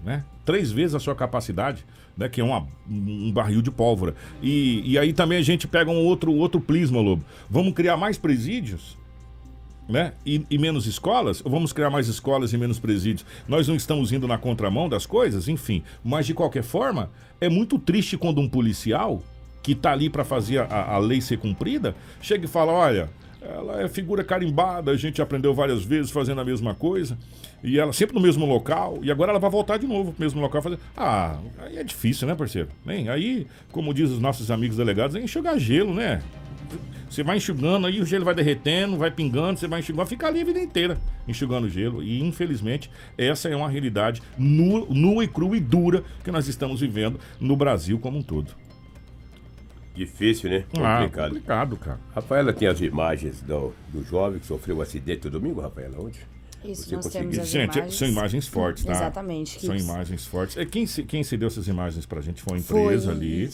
[0.03, 0.23] Né?
[0.45, 1.85] Três vezes a sua capacidade,
[2.17, 2.27] né?
[2.29, 4.15] que é uma- um barril de pólvora.
[4.41, 7.23] E, e aí também a gente pega um outro, outro prisma, Lobo.
[7.49, 8.97] Vamos criar mais presídios?
[9.87, 10.13] Né?
[10.25, 11.41] E, e menos escolas?
[11.43, 13.25] Ou vamos criar mais escolas e menos presídios?
[13.47, 15.47] Nós não estamos indo na contramão das coisas?
[15.47, 15.83] Enfim.
[16.03, 19.21] Mas de qualquer forma, é muito triste quando um policial
[19.61, 23.09] que está ali para fazer a, a lei ser cumprida chega e fala: olha.
[23.47, 27.15] Ela é figura carimbada, a gente aprendeu várias vezes fazendo a mesma coisa,
[27.63, 30.41] e ela sempre no mesmo local, e agora ela vai voltar de novo pro mesmo
[30.41, 30.79] local fazer.
[30.97, 32.69] Ah, aí é difícil, né, parceiro?
[32.83, 36.23] Nem, aí, como diz os nossos amigos delegados, é enxugar gelo, né?
[37.09, 40.41] Você vai enxugando, aí o gelo vai derretendo, vai pingando, você vai enxugando, fica ali
[40.41, 42.03] a vida inteira enxugando gelo.
[42.03, 46.81] E infelizmente, essa é uma realidade nu- nua e crua e dura que nós estamos
[46.81, 48.51] vivendo no Brasil como um todo.
[49.95, 50.65] Difícil, né?
[50.77, 51.27] Ah, Complicado.
[51.29, 51.99] complicado, cara.
[52.13, 56.19] Rafaela tem as imagens do, do jovem que sofreu o acidente no domingo, Rafaela, onde?
[56.65, 57.95] Isso, Você nós conseguiu- temos as Gente, imagens.
[57.95, 58.91] são imagens fortes, tá?
[58.91, 59.65] Exatamente.
[59.65, 60.57] São imagens fortes.
[60.57, 63.49] É, quem, se- quem cedeu essas imagens pra gente foi uma Foi, empresa ali.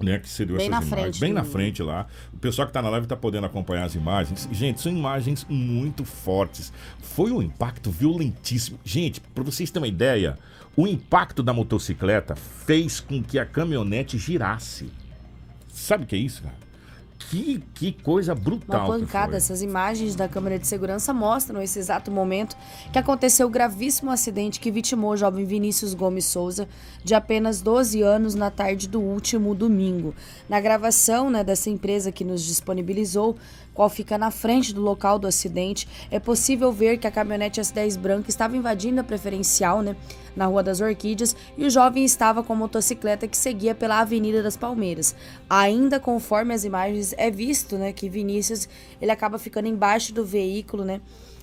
[0.00, 1.00] Né, que cedeu Bem essas na imagens.
[1.00, 2.06] frente Bem na frente lá.
[2.32, 4.48] O pessoal que tá na live tá podendo acompanhar as imagens.
[4.50, 6.72] Gente, são imagens muito fortes.
[7.00, 8.80] Foi um impacto violentíssimo.
[8.84, 10.36] Gente, pra vocês terem uma ideia,
[10.76, 14.90] o impacto da motocicleta fez com que a caminhonete girasse.
[15.68, 16.61] Sabe o que é isso, cara?
[17.30, 18.86] Que, que coisa brutal.
[18.86, 19.36] Uma pancada.
[19.36, 22.56] Essas imagens da câmera de segurança mostram esse exato momento
[22.92, 26.68] que aconteceu o gravíssimo acidente que vitimou o jovem Vinícius Gomes Souza,
[27.02, 30.14] de apenas 12 anos, na tarde do último domingo.
[30.48, 33.36] Na gravação né, dessa empresa que nos disponibilizou,
[33.74, 37.98] qual fica na frente do local do acidente, é possível ver que a caminhonete S10
[37.98, 39.96] branca estava invadindo a preferencial, né,
[40.36, 44.42] na Rua das Orquídeas, e o jovem estava com a motocicleta que seguia pela Avenida
[44.42, 45.14] das Palmeiras.
[45.48, 48.68] Ainda conforme as imagens é visto, né, que Vinícius
[49.00, 51.00] ele acaba ficando embaixo do veículo, né,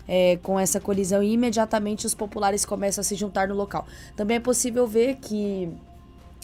[0.08, 3.86] é, com essa colisão e imediatamente os populares começam a se juntar no local.
[4.16, 5.70] Também é possível ver que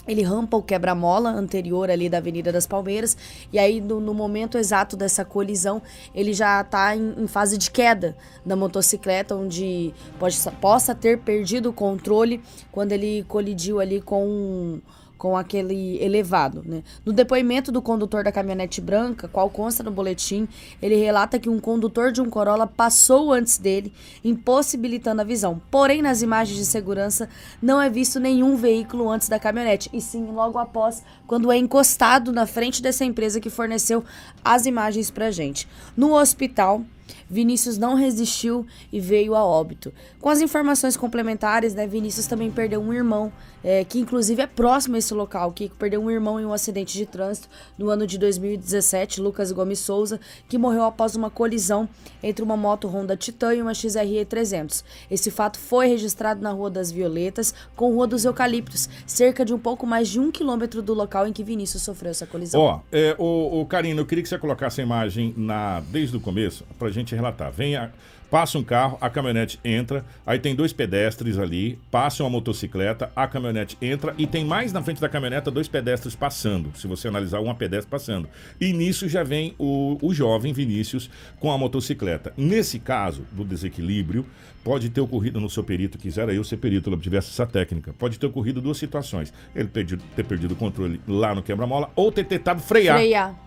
[0.08, 3.18] ele rampa o quebra-mola anterior ali da Avenida das Palmeiras.
[3.52, 5.82] E aí no, no momento exato dessa colisão
[6.14, 8.16] ele já está em, em fase de queda
[8.46, 12.42] da motocicleta onde pode, possa ter perdido o controle
[12.72, 14.80] quando ele colidiu ali com
[15.18, 16.84] com aquele elevado, né?
[17.06, 20.48] No depoimento do condutor da caminhonete branca, qual consta no boletim,
[20.82, 25.62] ele relata que um condutor de um Corolla passou antes dele, impossibilitando a visão.
[25.72, 27.30] Porém, nas imagens de segurança,
[27.62, 32.32] não é visto nenhum veículo antes da caminhonete, e sim logo após, quando é encostado
[32.32, 34.04] na frente dessa empresa que forneceu
[34.44, 35.68] as imagens pra gente.
[35.96, 36.84] No hospital,
[37.30, 39.94] Vinícius não resistiu e veio a óbito.
[40.20, 43.32] Com as informações complementares, né, Vinícius também perdeu um irmão,
[43.64, 45.52] é, que inclusive é próximo a esse local.
[45.52, 49.80] que perdeu um irmão em um acidente de trânsito no ano de 2017, Lucas Gomes
[49.80, 51.90] Souza, que morreu após uma colisão
[52.22, 54.84] entre uma moto Honda Titan e uma XRE 300.
[55.10, 59.60] Esse fato foi registrado na Rua das Violetas, com Rua dos Eucaliptos, cerca de um
[59.60, 62.62] pouco mais de um quilômetro do local em que Vinícius sofreu essa colisão.
[62.62, 66.64] Ó, é, o, o eu queria que você colocasse a imagem na, desde o começo
[66.80, 67.52] pra gente relatar.
[67.52, 67.90] Vem a,
[68.30, 73.28] passa um carro, a caminhonete entra, aí tem dois pedestres ali, passa uma motocicleta, a
[73.28, 77.40] caminhonete entra e tem mais na frente da caminhoneta dois pedestres passando, se você analisar
[77.40, 78.28] uma pedestre passando.
[78.60, 82.34] E nisso já vem o, o jovem Vinícius com a motocicleta.
[82.36, 84.26] Nesse caso do desequilíbrio,
[84.64, 88.18] pode ter ocorrido no seu perito, quisera eu ser perito, eu tivesse essa técnica, pode
[88.18, 89.32] ter ocorrido duas situações.
[89.56, 92.60] Ele ter perdido o controle lá no quebra-mola ou ter tentado.
[92.62, 93.45] Frear.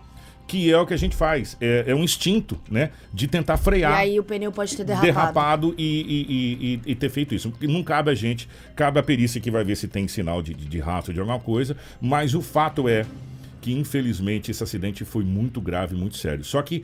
[0.49, 1.55] Que é o que a gente faz.
[1.61, 2.89] É, é um instinto, né?
[3.13, 5.05] De tentar frear E aí o pneu pode ter derrapado.
[5.05, 7.53] derrapado e, e- e- e- ter feito isso.
[7.61, 10.65] Não cabe a gente, cabe a perícia que vai ver se tem sinal de, de,
[10.65, 13.05] de rastro de alguma coisa, mas o fato é
[13.61, 16.43] que, infelizmente, esse acidente foi muito grave, muito sério.
[16.43, 16.83] Só que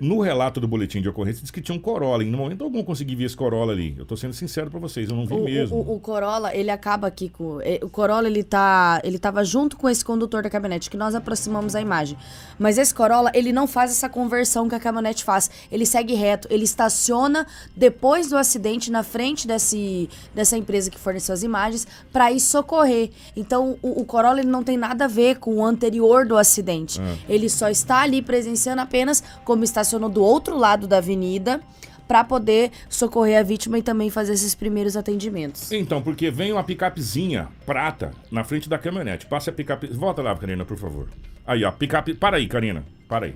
[0.00, 2.82] no relato do boletim de ocorrência diz que tinha um Corolla, e no momento algum
[2.82, 3.94] consegui ver esse Corolla ali.
[3.96, 5.76] Eu tô sendo sincero pra vocês, eu não vi O, mesmo.
[5.76, 7.60] o- o Corolla, ele acaba aqui com.
[7.62, 9.00] eh, O Corolla, ele tá.
[9.04, 12.18] Ele tava junto com esse condutor da caminhonete, que nós aproximamos a imagem.
[12.58, 15.48] Mas esse Corolla, ele não faz essa conversão que a caminhonete faz.
[15.70, 21.32] Ele segue reto, ele estaciona depois do acidente na frente desse, dessa empresa que forneceu
[21.32, 23.10] as imagens para ir socorrer.
[23.36, 27.00] Então, o, o Corolla ele não tem nada a ver com o anterior do acidente.
[27.00, 27.14] Ah.
[27.28, 31.60] Ele só está ali presenciando apenas como estacionou do outro lado da avenida
[32.08, 35.70] para poder socorrer a vítima e também fazer esses primeiros atendimentos.
[35.70, 39.26] Então, porque vem uma picapezinha prata na frente da caminhonete.
[39.26, 39.88] Passa a picape.
[39.88, 41.08] Volta lá, Karina, por favor.
[41.46, 42.14] Aí, ó, picape.
[42.14, 42.82] Para aí, Karina.
[43.06, 43.34] Para aí.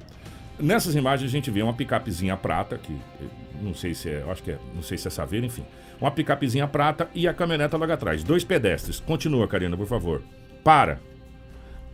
[0.58, 3.26] Nessas imagens a gente vê uma picapezinha prata, que eh,
[3.60, 5.64] não sei se é, acho que é, não sei se é saveira, enfim.
[6.00, 8.24] Uma picapezinha prata e a caminhoneta logo atrás.
[8.24, 9.00] Dois pedestres.
[9.00, 10.22] Continua, Karina, por favor.
[10.64, 10.98] Para.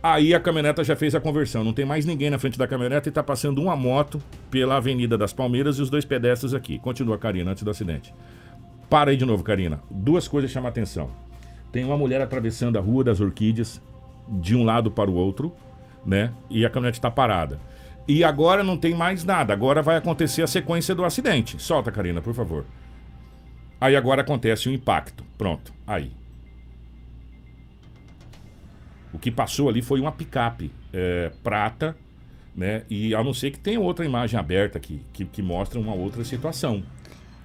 [0.01, 1.63] Aí a caminhoneta já fez a conversão.
[1.63, 5.17] Não tem mais ninguém na frente da caminhoneta e tá passando uma moto pela Avenida
[5.17, 6.79] das Palmeiras e os dois pedestres aqui.
[6.79, 8.13] Continua, Karina, antes do acidente.
[8.89, 9.81] Para aí de novo, Karina.
[9.91, 11.11] Duas coisas chamam a atenção.
[11.71, 13.81] Tem uma mulher atravessando a Rua das Orquídeas
[14.27, 15.53] de um lado para o outro,
[16.05, 16.31] né?
[16.49, 17.59] E a caminhonete está parada.
[18.07, 19.51] E agora não tem mais nada.
[19.51, 21.61] Agora vai acontecer a sequência do acidente.
[21.61, 22.65] Solta, Karina, por favor.
[23.81, 25.23] Aí agora acontece o impacto.
[25.37, 25.73] Pronto.
[25.85, 26.18] Aí.
[29.13, 31.95] O que passou ali foi uma picape é, prata,
[32.55, 32.83] né?
[32.89, 36.23] E a não ser que tenha outra imagem aberta aqui, que, que mostra uma outra
[36.23, 36.83] situação.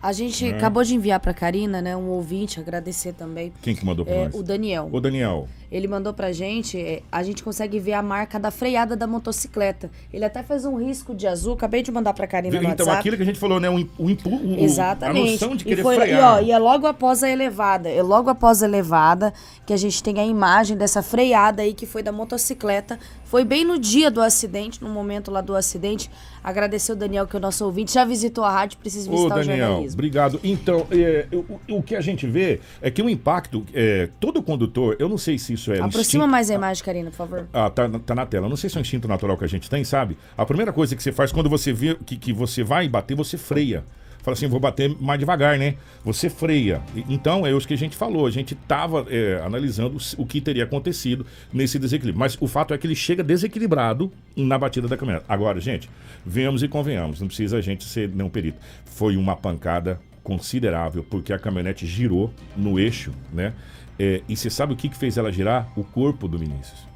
[0.05, 0.51] A gente É.
[0.55, 3.55] acabou de enviar para Karina, né, um ouvinte, agradecer também.
[3.63, 4.35] Quem que mandou pra É, nós?
[4.35, 4.91] o Daniel.
[4.93, 5.49] Ô, Daniel.
[5.73, 9.91] Ele mandou pra gente, é, a gente consegue ver a marca da freada da motocicleta.
[10.13, 12.99] Ele até fez um risco de azul, acabei de mandar pra Karina Então, WhatsApp.
[12.99, 13.69] aquilo que a gente falou, né?
[13.71, 15.29] O, o, impu- o- Exatamente.
[15.29, 16.35] A noção de e, querer foi, e, frear.
[16.35, 17.89] ó, e é logo após a elevada.
[17.89, 19.33] É logo após a elevada
[19.67, 22.99] que a gente tem a imagem dessa freada aí que foi da motocicleta.
[23.25, 26.09] Foi bem no dia do acidente, no momento lá do acidente.
[26.45, 27.91] Agradecer o Daniel, que é o nosso ouvinte.
[27.95, 29.95] Já visitou a rádio, precisa Ô, visitar o Daniel, jornalismo.
[29.97, 30.41] obrigado.
[30.45, 34.95] Então, é, o, o que a gente vê é que o impacto, é, todo condutor,
[34.99, 37.49] eu não sei se isso é Aproxima instinto- mais a imagem, Karina, por favor.
[37.51, 38.45] Ah, tá, tá na tela.
[38.47, 40.19] Eu não sei se é um instinto natural que a gente tem, sabe?
[40.37, 43.39] A primeira coisa que você faz quando você vê que, que você vai bater, você
[43.39, 43.83] freia.
[44.25, 45.75] Fala assim, vou bater mais devagar, né?
[46.03, 46.81] Você freia.
[47.11, 48.27] Então, é isso que a gente falou.
[48.27, 49.07] A gente estava
[49.45, 52.19] analisando s- o que teria acontecido nesse desequilíbrio.
[52.19, 55.27] Mas o fato é que ele chega desequilibrado na batida da caminhonete.
[55.29, 55.91] Agora, gente,
[56.25, 57.21] venhamos e convenhamos.
[57.21, 58.59] Não precisa a gente ser nenhum perito.
[58.87, 63.53] Foi uma pancada considerável, porque a caminhonete girou no eixo, né?
[63.99, 65.71] É, e você sabe o que, que fez ela girar?
[65.77, 66.89] O corpo do Vinícius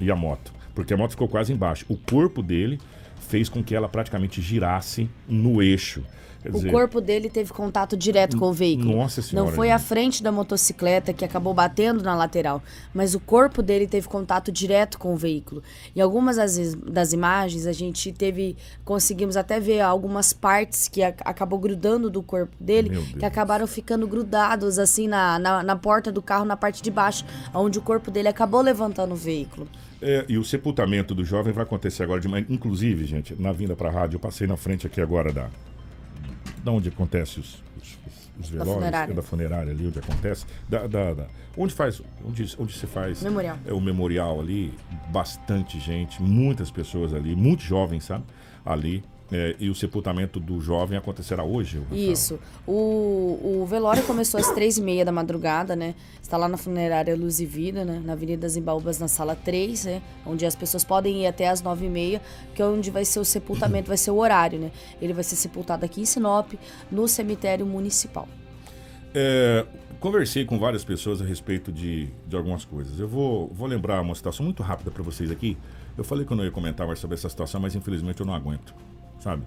[0.00, 0.52] e a moto.
[0.74, 1.86] Porque a moto ficou quase embaixo.
[1.88, 2.80] O corpo dele
[3.28, 6.02] fez com que ela praticamente girasse no eixo.
[6.50, 8.96] Quer O corpo dele teve contato direto com o veículo.
[8.96, 12.62] Nossa Senhora, Não foi a frente da motocicleta que acabou batendo na lateral,
[12.94, 15.62] mas o corpo dele teve contato direto com o veículo.
[15.94, 21.14] Em algumas das, das imagens a gente teve, conseguimos até ver algumas partes que a-
[21.24, 26.22] acabou grudando do corpo dele, que acabaram ficando grudados assim na, na, na porta do
[26.22, 29.66] carro, na parte de baixo, onde o corpo dele acabou levantando o veículo.
[30.02, 32.44] É, e o sepultamento do jovem vai acontecer agora de manhã.
[32.50, 35.48] Inclusive, gente, na vinda para a rádio, eu passei na frente aqui agora da.
[36.66, 37.96] Da onde acontece os, os,
[38.40, 39.12] os velórios, funerária.
[39.12, 40.44] é da funerária ali, onde acontece.
[40.68, 41.26] Da, da, da-
[41.56, 42.02] onde faz.
[42.26, 43.22] Onde, onde se faz.
[43.22, 43.56] Memorial.
[43.64, 44.74] É o memorial ali,
[45.10, 48.24] bastante gente, muitas pessoas ali, muito jovens, sabe?
[48.64, 49.04] Ali.
[49.30, 51.82] É, e o sepultamento do jovem acontecerá hoje?
[51.90, 52.38] Isso.
[52.66, 55.94] O, o velório começou às três e meia da madrugada, né?
[56.22, 58.00] Está lá na funerária Luz e Vida, né?
[58.04, 60.02] Na Avenida das Embaúbas, na sala 3, né?
[60.24, 62.22] Onde as pessoas podem ir até às nove e meia,
[62.54, 64.70] que é onde vai ser o sepultamento, vai ser o horário, né?
[65.02, 66.52] Ele vai ser sepultado aqui em Sinop,
[66.90, 68.28] no cemitério municipal.
[69.12, 69.66] É,
[69.98, 73.00] conversei com várias pessoas a respeito de, de algumas coisas.
[73.00, 75.56] Eu vou, vou lembrar uma situação muito rápida para vocês aqui.
[75.96, 78.34] Eu falei que eu não ia comentar mais sobre essa situação, mas infelizmente eu não
[78.34, 78.74] aguento,
[79.26, 79.42] sabe?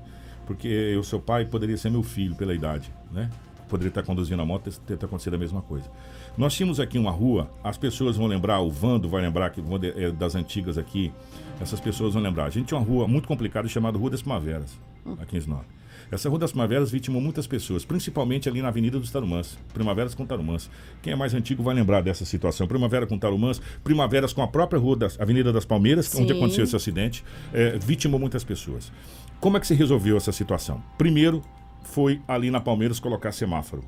[0.45, 3.29] Porque o seu pai poderia ser meu filho pela idade, né?
[3.69, 5.89] Poderia estar conduzindo a moto e ter acontecido a mesma coisa.
[6.37, 9.61] Nós tínhamos aqui uma rua, as pessoas vão lembrar, o Vando vai lembrar que
[9.95, 11.13] é das antigas aqui,
[11.61, 12.45] essas pessoas vão lembrar.
[12.45, 14.77] A gente tinha uma rua muito complicada chamada Rua das Primaveras,
[15.21, 15.63] aqui em Sinop.
[16.11, 19.57] Essa Rua das Primaveras vitimou muitas pessoas, principalmente ali na Avenida dos Tarumãs.
[19.71, 20.67] Primaveras com Tarumãs.
[21.03, 22.67] Quem é mais antigo vai lembrar dessa situação.
[22.67, 26.23] Primavera com Tarumãs, Primaveras com a própria Rua das Avenida das Palmeiras, Sim.
[26.23, 28.91] onde aconteceu esse acidente, é, vitimou muitas pessoas.
[29.39, 30.81] Como é que se resolveu essa situação?
[30.97, 31.41] Primeiro,
[31.83, 33.83] foi ali na Palmeiras colocar semáforo.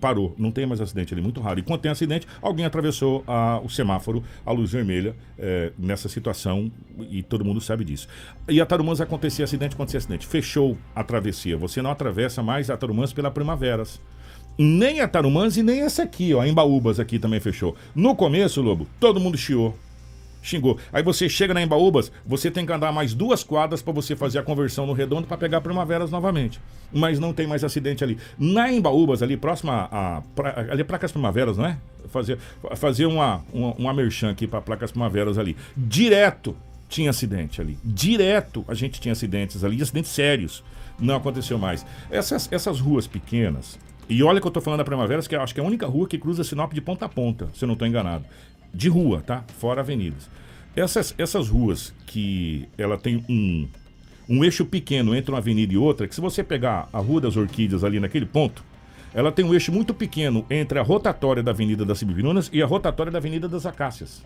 [0.00, 1.58] Parou, não tem mais acidente ali, muito raro.
[1.58, 6.70] E quando tem acidente, alguém atravessou a- o semáforo, a luz vermelha, é, nessa situação,
[7.10, 8.06] e todo mundo sabe disso.
[8.48, 10.26] E a Tarumãs acontecia acidente, acontecia acidente.
[10.26, 11.56] Fechou a travessia.
[11.56, 14.00] Você não atravessa mais a Tarumãs pela Primaveras.
[14.58, 17.74] Nem a Tarumãs e nem essa aqui, ó, a Embaúbas aqui também fechou.
[17.94, 19.74] No começo, Lobo, todo mundo chiou.
[20.46, 20.78] Xingou.
[20.92, 24.38] Aí você chega na Embaúbas, você tem que andar mais duas quadras para você fazer
[24.38, 26.60] a conversão no redondo para pegar Primaveras novamente.
[26.92, 28.16] Mas não tem mais acidente ali.
[28.38, 30.22] Na Embaúbas, ali próximo a.
[30.34, 31.76] pra, ali é Placas Primaveras, não é?
[32.08, 32.38] Fazer,
[32.76, 35.56] fazer uma, uma, uma merchan aqui para Placas Primaveras ali.
[35.76, 36.56] Direto
[36.88, 37.76] tinha acidente ali.
[37.84, 40.62] Direto a gente tinha acidentes ali, acidentes sérios.
[40.98, 41.84] Não aconteceu mais.
[42.10, 43.78] Essas, essas ruas pequenas,
[44.08, 46.06] e olha que eu tô falando da Primaveras, que acho que é a única rua
[46.06, 48.24] que cruza Sinop de ponta a ponta, se eu não estou enganado.
[48.76, 49.42] De rua, tá?
[49.58, 50.28] Fora avenidas.
[50.76, 53.66] Essas, essas ruas que ela tem um,
[54.28, 57.38] um eixo pequeno entre uma avenida e outra, que se você pegar a Rua das
[57.38, 58.62] Orquídeas ali naquele ponto,
[59.14, 62.66] ela tem um eixo muito pequeno entre a rotatória da Avenida das Sibirunas e a
[62.66, 64.22] rotatória da Avenida das Acácias.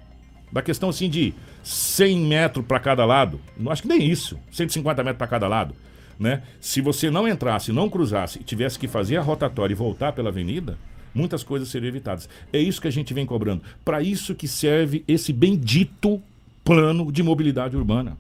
[0.51, 1.33] Da questão assim de
[1.63, 5.77] 100 metros para cada lado, não acho que nem isso, 150 metros para cada lado,
[6.19, 6.43] né?
[6.61, 10.31] Se você não entrasse, não cruzasse e tivesse que fazer a rotatória e voltar pela
[10.31, 10.77] avenida,
[11.15, 12.29] muitas coisas seriam evitadas.
[12.53, 13.63] É isso que a gente vem cobrando.
[13.85, 16.23] Para isso que serve esse bendito
[16.65, 18.17] plano de mobilidade urbana.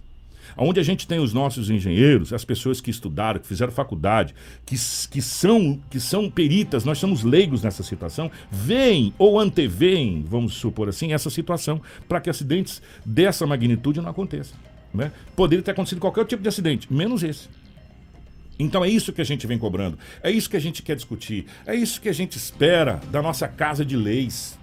[0.56, 4.34] Onde a gente tem os nossos engenheiros, as pessoas que estudaram, que fizeram faculdade,
[4.66, 4.74] que,
[5.10, 10.88] que, são, que são peritas, nós somos leigos nessa situação, veem ou anteveem, vamos supor
[10.88, 14.58] assim, essa situação para que acidentes dessa magnitude não aconteçam.
[14.92, 15.12] Né?
[15.36, 17.48] Poderia ter acontecido qualquer tipo de acidente, menos esse.
[18.62, 21.46] Então é isso que a gente vem cobrando, é isso que a gente quer discutir,
[21.66, 24.58] é isso que a gente espera da nossa casa de leis.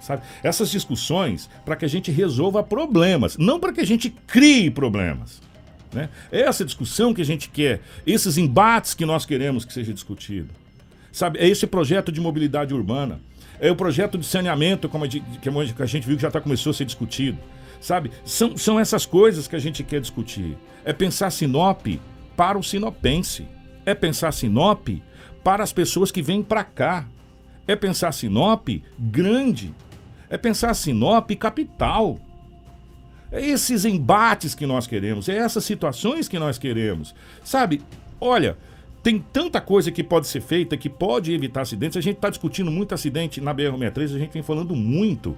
[0.00, 0.22] Sabe?
[0.42, 5.42] Essas discussões para que a gente resolva problemas, não para que a gente crie problemas.
[5.92, 6.08] Né?
[6.32, 10.48] É essa discussão que a gente quer, esses embates que nós queremos que seja discutido.
[11.12, 11.38] Sabe?
[11.38, 13.20] É esse projeto de mobilidade urbana,
[13.60, 15.24] é o projeto de saneamento como a gente,
[15.74, 17.38] que a gente viu que já tá, começou a ser discutido.
[17.80, 18.10] Sabe?
[18.24, 20.56] São, são essas coisas que a gente quer discutir.
[20.84, 21.86] É pensar Sinop
[22.40, 23.46] para o sinopense.
[23.84, 24.88] É pensar Sinop
[25.44, 27.06] para as pessoas que vêm para cá.
[27.68, 28.66] É pensar Sinop
[28.98, 29.74] grande.
[30.30, 32.18] É pensar Sinop capital.
[33.30, 37.14] É esses embates que nós queremos, é essas situações que nós queremos.
[37.44, 37.82] Sabe,
[38.18, 38.56] olha,
[39.02, 41.98] tem tanta coisa que pode ser feita, que pode evitar acidentes.
[41.98, 45.36] A gente está discutindo muito acidente na BR-63, a gente vem falando muito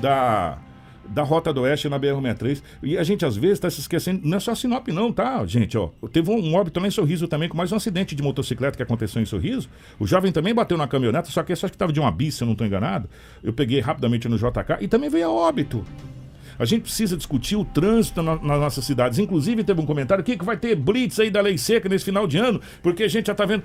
[0.00, 0.58] da,
[1.08, 2.62] da Rota do Oeste na BR-63.
[2.82, 5.76] E a gente às vezes está se esquecendo, não é só Sinop não, tá, gente?
[5.78, 8.82] Ó, teve um, óbito lá em Sorriso também, com mais um acidente de motocicleta que
[8.82, 9.68] aconteceu em Sorriso.
[9.98, 12.34] O jovem também bateu na caminhonete, só que esse acho que estava de uma bis,
[12.34, 13.08] se eu não estou enganado.
[13.42, 15.84] Eu peguei rapidamente no JK e também veio a óbito.
[16.58, 19.18] A gente precisa discutir o trânsito na- nas nossas cidades.
[19.18, 22.26] Inclusive, teve um comentário aqui que vai ter blitz aí da lei seca nesse final
[22.26, 23.62] de ano, porque a gente já tá vendo.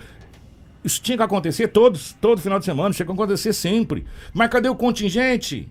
[0.84, 4.04] Isso tinha que acontecer todos, todo final de semana, tinha que acontecer sempre.
[4.34, 5.70] Mas cadê o contingente?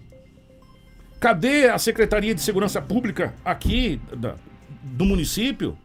[1.21, 4.35] Cadê a Secretaria de Segurança Pública aqui da-
[4.83, 5.77] do município?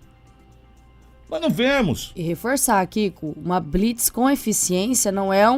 [1.30, 2.14] Nós não vemos.
[2.16, 5.58] E reforçar, Kiko, uma blitz com eficiência não é um,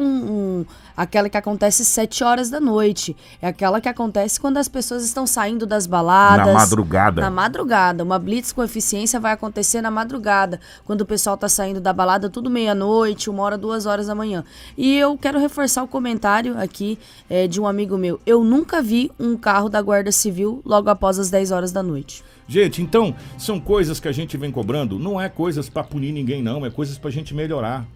[0.60, 0.66] um-
[0.98, 3.16] aquela que acontece às 7 horas da noite.
[3.40, 6.48] É aquela que acontece quando as pessoas estão saindo das baladas.
[6.48, 7.20] Na madrugada.
[7.20, 8.02] Na madrugada.
[8.02, 10.58] Uma blitz com eficiência vai acontecer na madrugada.
[10.84, 14.44] Quando o pessoal tá saindo da balada, tudo meia-noite, uma hora, duas horas da manhã.
[14.76, 16.98] E eu quero reforçar o comentário aqui
[17.30, 18.18] eh, de um amigo meu.
[18.26, 22.24] Eu nunca vi um carro da Guarda Civil logo após as 10 horas da noite.
[22.48, 26.42] Gente, então, são coisas que a gente vem cobrando, não é coisas para punir ninguém,
[26.42, 27.86] não, é coisas para a gente melhorar.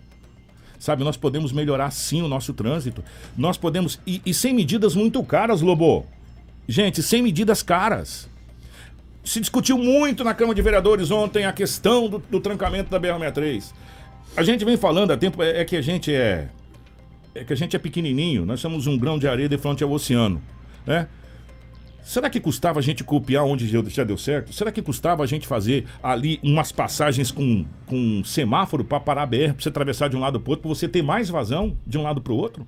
[0.82, 3.04] Sabe, nós podemos melhorar sim o nosso trânsito.
[3.38, 4.00] Nós podemos.
[4.04, 6.04] E, e sem medidas muito caras, Lobo.
[6.66, 8.28] Gente, sem medidas caras.
[9.22, 13.72] Se discutiu muito na Câmara de Vereadores ontem a questão do, do trancamento da BR-63.
[14.36, 16.48] A gente vem falando há tempo, é, é que a gente é.
[17.32, 19.90] É que a gente é pequenininho, nós somos um grão de areia de frente ao
[19.92, 20.42] oceano,
[20.84, 21.06] né?
[22.02, 24.52] Será que custava a gente copiar onde já deu certo?
[24.52, 29.26] Será que custava a gente fazer ali umas passagens com, com semáforo para parar a
[29.26, 31.96] BR, para você atravessar de um lado para outro, para você ter mais vazão de
[31.96, 32.66] um lado para o outro?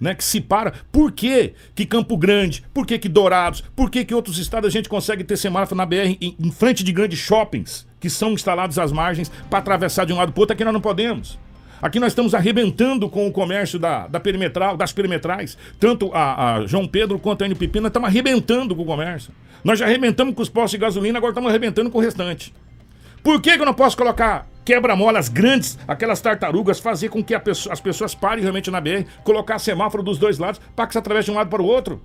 [0.00, 0.72] Né, que se para.
[0.90, 2.64] Por que, que Campo Grande?
[2.74, 3.62] Por que, que Dourados?
[3.76, 6.82] Por que, que outros estados a gente consegue ter semáforo na BR em, em frente
[6.82, 10.42] de grandes shoppings que são instalados às margens para atravessar de um lado para o
[10.42, 10.54] outro?
[10.54, 11.38] Aqui nós não podemos.
[11.82, 15.58] Aqui nós estamos arrebentando com o comércio da, da perimetral, das perimetrais.
[15.78, 19.32] Tanto a, a João Pedro quanto a nós estamos arrebentando com o comércio.
[19.62, 22.54] Nós já arrebentamos com os postos de gasolina, agora estamos arrebentando com o restante.
[23.22, 27.72] Por que, que eu não posso colocar quebra-molas grandes, aquelas tartarugas, fazer com que pessoa,
[27.72, 31.26] as pessoas parem realmente na BR, colocar semáforo dos dois lados para que se atravesse
[31.26, 32.00] de um lado para o outro?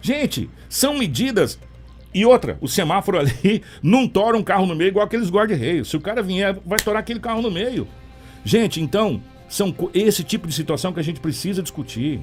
[0.00, 1.58] Gente, são medidas
[2.16, 5.90] e outra, o semáforo ali não tora um carro no meio igual aqueles guarda-reios.
[5.90, 7.86] Se o cara vier, vai torar aquele carro no meio.
[8.42, 12.22] Gente, então, são esse tipo de situação que a gente precisa discutir.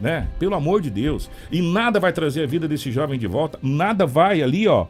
[0.00, 0.26] Né?
[0.38, 1.30] Pelo amor de Deus.
[1.52, 3.58] E nada vai trazer a vida desse jovem de volta.
[3.62, 4.86] Nada vai ali, ó.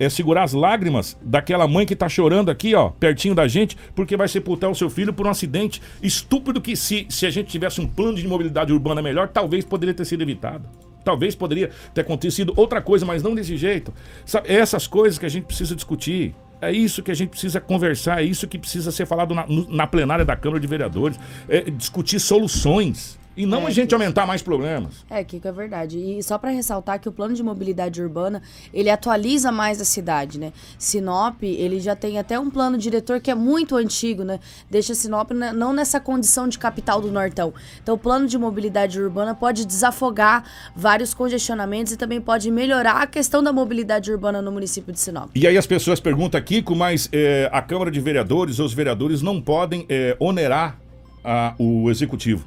[0.00, 4.16] É segurar as lágrimas daquela mãe que tá chorando aqui, ó, pertinho da gente, porque
[4.16, 7.82] vai sepultar o seu filho por um acidente estúpido que se, se a gente tivesse
[7.82, 10.68] um plano de mobilidade urbana melhor, talvez poderia ter sido evitado.
[11.04, 13.92] Talvez poderia ter acontecido outra coisa, mas não desse jeito.
[14.24, 16.34] Sabe, é essas coisas que a gente precisa discutir.
[16.60, 19.86] É isso que a gente precisa conversar, é isso que precisa ser falado na, na
[19.86, 21.18] plenária da Câmara de Vereadores.
[21.48, 23.18] É discutir soluções.
[23.36, 25.04] E não É, a gente aumentar mais problemas.
[25.10, 25.98] É, Kiko, é verdade.
[25.98, 30.38] E só para ressaltar que o plano de mobilidade urbana, ele atualiza mais a cidade,
[30.38, 30.52] né?
[30.78, 34.38] Sinop, ele já tem até um plano diretor que é muito antigo, né?
[34.70, 37.52] Deixa Sinop ne- não nessa condição de capital do Nortão.
[37.82, 40.44] Então, o plano de mobilidade urbana pode desafogar
[40.76, 45.30] vários congestionamentos e também pode melhorar a questão da mobilidade urbana no município de Sinop.
[45.34, 49.22] E aí as pessoas perguntam, Kiko, mas é, a Câmara de Vereadores ou os vereadores
[49.22, 50.78] não podem é, onerar
[51.24, 52.44] a- o Executivo.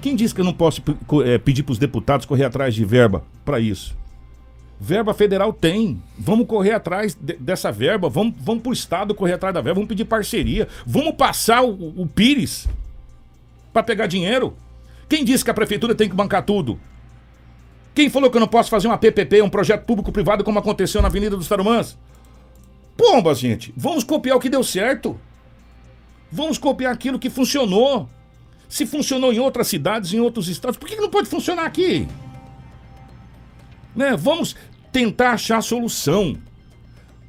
[0.00, 0.82] Quem disse que eu não posso
[1.24, 3.96] é, pedir para os deputados correr atrás de verba para isso?
[4.80, 6.00] Verba federal tem.
[6.16, 8.08] Vamos correr atrás de- dessa verba.
[8.08, 9.74] Vamos, vamos para o Estado correr atrás da verba.
[9.74, 10.68] Vamos pedir parceria.
[10.86, 12.68] Vamos passar o, o Pires
[13.72, 14.54] para pegar dinheiro.
[15.08, 16.78] Quem disse que a prefeitura tem que bancar tudo?
[17.94, 21.08] Quem falou que eu não posso fazer uma PPP, um projeto público-privado, como aconteceu na
[21.08, 21.98] Avenida dos Tarumãs?
[22.96, 23.72] Pomba, gente.
[23.76, 25.18] Vamos copiar o que deu certo.
[26.30, 28.08] Vamos copiar aquilo que funcionou.
[28.68, 32.06] Se funcionou em outras cidades, em outros estados, por que não pode funcionar aqui?
[33.96, 34.16] Né?
[34.16, 34.54] Vamos
[34.92, 36.36] tentar achar solução.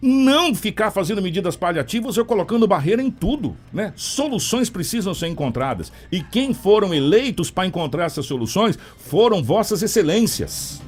[0.01, 3.91] Não ficar fazendo medidas paliativas ou colocando barreira em tudo, né?
[3.97, 5.91] Soluções precisam ser encontradas.
[6.09, 10.81] E quem foram eleitos para encontrar essas soluções foram vossas excelências.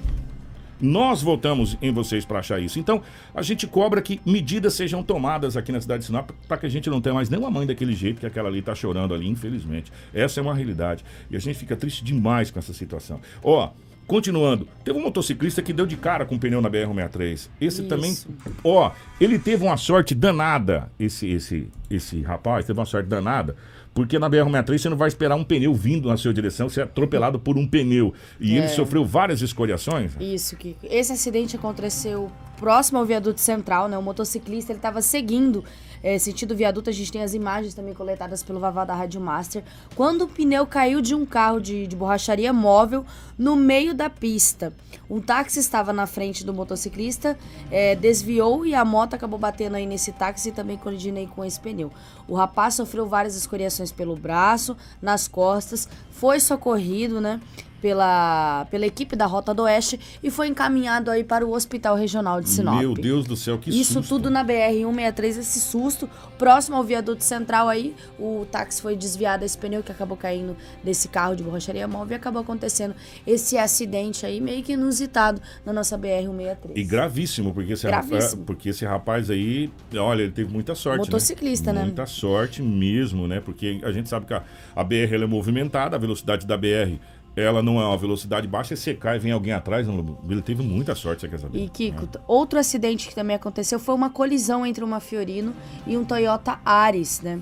[0.81, 2.79] Nós votamos em vocês para achar isso.
[2.79, 3.01] Então,
[3.33, 6.69] a gente cobra que medidas sejam tomadas aqui na cidade de Sinop para que a
[6.69, 9.91] gente não tenha mais nenhuma mãe daquele jeito que aquela ali está chorando ali, infelizmente.
[10.13, 11.05] Essa é uma realidade.
[11.29, 13.19] E a gente fica triste demais com essa situação.
[13.43, 13.69] Ó,
[14.07, 17.33] continuando, teve um motociclista que deu de cara com o pneu na BR-163.
[17.33, 17.49] Esse
[17.81, 17.83] Isso.
[17.87, 18.15] também,
[18.63, 23.55] ó, ele teve uma sorte danada, esse, esse, esse rapaz teve uma sorte danada.
[23.93, 26.83] Porque na BR-163 você não vai esperar um pneu vindo na sua direção, você é
[26.85, 28.13] atropelado por um pneu.
[28.39, 28.59] E É.
[28.59, 30.13] ele sofreu várias escoriações.
[30.17, 30.79] Isso, Kiko.
[30.89, 33.97] Esse acidente aconteceu próximo ao viaduto central, né?
[33.97, 35.61] O motociclista ele estava seguindo
[36.01, 36.89] eh, sentido viaduto.
[36.89, 39.61] A gente tem as imagens também coletadas pelo Vavá da Rádio Master.
[39.93, 43.03] Quando o pneu caiu de um carro de, de borracharia móvel
[43.37, 44.70] no meio da pista.
[45.09, 47.37] Um táxi estava na frente do motociclista,
[47.69, 51.59] eh, desviou e a moto acabou batendo aí nesse táxi e também colidindo com esse
[51.59, 51.91] pneu.
[52.27, 57.39] O rapaz sofreu várias escoriações pelo braço, nas costas, foi socorrido, né?
[57.81, 62.39] Pela, pela equipe da Rota do Oeste e foi encaminhado aí para o Hospital Regional
[62.39, 62.79] de Sinop.
[62.79, 64.09] Meu Deus do céu, que Isso susto.
[64.09, 66.09] tudo na BR-163, esse susto.
[66.37, 71.07] Próximo ao viaduto central aí, o táxi foi desviado esse pneu que acabou caindo desse
[71.07, 75.97] carro de borracharia móvel e acabou acontecendo esse acidente aí meio que inusitado na nossa
[75.97, 76.71] BR-163.
[76.75, 78.19] E gravíssimo, porque esse, Gravíssimo.
[78.19, 80.99] Rapaz, porque esse rapaz aí, olha, ele teve muita sorte.
[80.99, 81.83] Motociclista, né?
[81.83, 83.39] Muita sorte mesmo, né?
[83.39, 84.43] Porque a gente sabe que a,
[84.75, 86.99] a BR é movimentada, a velocidade da BR
[87.35, 89.87] ela não é uma velocidade baixa, você cai e vem alguém atrás.
[89.87, 91.59] Ele teve muita sorte, você quer saber?
[91.59, 95.53] E Kiko, outro acidente que também aconteceu foi uma colisão entre uma Fiorino
[95.87, 97.41] e um Toyota Ares, né?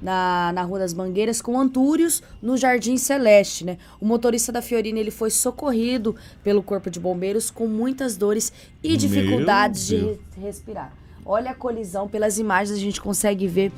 [0.00, 3.78] Na, na Rua das Mangueiras, com Antúrios, no Jardim Celeste, né?
[4.00, 8.96] O motorista da Fiorino, ele foi socorrido pelo Corpo de Bombeiros com muitas dores e
[8.96, 10.92] dificuldades de respirar.
[11.24, 13.72] Olha a colisão, pelas imagens a gente consegue ver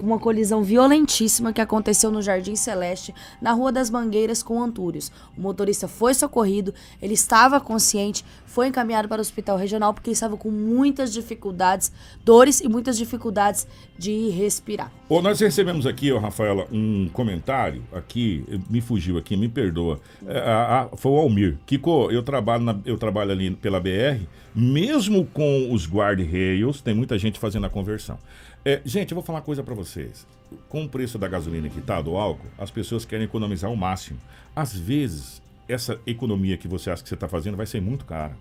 [0.00, 5.12] uma colisão violentíssima que aconteceu no Jardim Celeste, na Rua das Mangueiras com Antúrios.
[5.36, 10.36] O motorista foi socorrido, ele estava consciente, foi encaminhado para o hospital regional porque estava
[10.36, 11.92] com muitas dificuldades,
[12.24, 13.66] dores e muitas dificuldades
[13.98, 14.90] de respirar.
[15.08, 20.00] Ô, nós recebemos aqui, ó, Rafaela, um comentário aqui, me fugiu aqui, me perdoa.
[20.26, 21.58] É, a- a- foi o Almir.
[21.66, 24.20] Kiko, eu trabalho, na- eu trabalho ali pela BR,
[24.54, 28.18] mesmo com os guard-rails, tem muita gente fazendo a conversão.
[28.64, 30.26] É, gente, eu vou falar uma coisa pra vocês.
[30.68, 34.18] Com o preço da gasolina que tá, do álcool, as pessoas querem economizar o máximo.
[34.54, 38.36] Às vezes, essa economia que você acha que você está fazendo vai ser muito cara,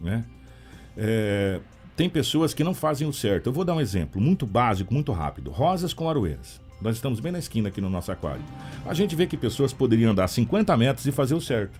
[0.00, 0.24] né?
[0.96, 1.60] É,
[1.96, 3.48] tem pessoas que não fazem o certo.
[3.48, 5.50] Eu vou dar um exemplo muito básico, muito rápido.
[5.50, 6.60] Rosas com aroeiras.
[6.80, 8.42] Nós estamos bem na esquina aqui no nosso aquário.
[8.84, 11.78] A gente vê que pessoas poderiam andar 50 metros e fazer o certo.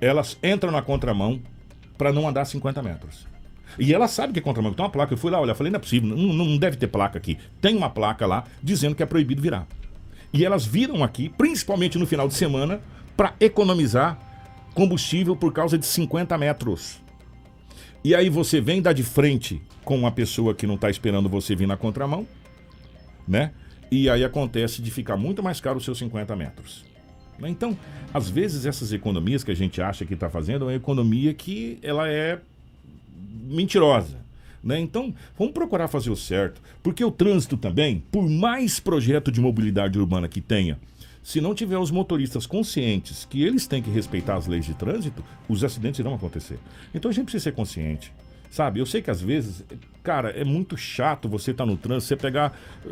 [0.00, 1.40] Elas entram na contramão
[1.98, 3.26] para não andar 50 metros.
[3.78, 4.72] E ela sabe que é contramão.
[4.72, 5.12] Tem uma placa.
[5.14, 7.38] Eu fui lá olhar, falei, não é possível, não, não deve ter placa aqui.
[7.60, 9.66] Tem uma placa lá dizendo que é proibido virar.
[10.32, 12.80] E elas viram aqui, principalmente no final de semana,
[13.16, 14.18] para economizar
[14.74, 17.00] combustível por causa de 50 metros.
[18.02, 21.54] E aí você vem dar de frente com uma pessoa que não está esperando você
[21.54, 22.26] vir na contramão,
[23.26, 23.52] né?
[23.90, 26.84] E aí acontece de ficar muito mais caro os seus 50 metros.
[27.42, 27.76] Então,
[28.12, 31.78] às vezes essas economias que a gente acha que está fazendo é uma economia que
[31.82, 32.40] ela é
[33.44, 34.18] mentirosa.
[34.62, 34.78] Né?
[34.78, 36.60] Então, vamos procurar fazer o certo.
[36.82, 40.78] Porque o trânsito também, por mais projeto de mobilidade urbana que tenha,
[41.22, 45.22] se não tiver os motoristas conscientes que eles têm que respeitar as leis de trânsito,
[45.48, 46.58] os acidentes irão acontecer.
[46.94, 48.12] Então a gente precisa ser consciente.
[48.50, 49.64] Sabe, eu sei que às vezes,
[50.02, 52.90] cara, é muito chato você estar no trânsito, você pegar eh,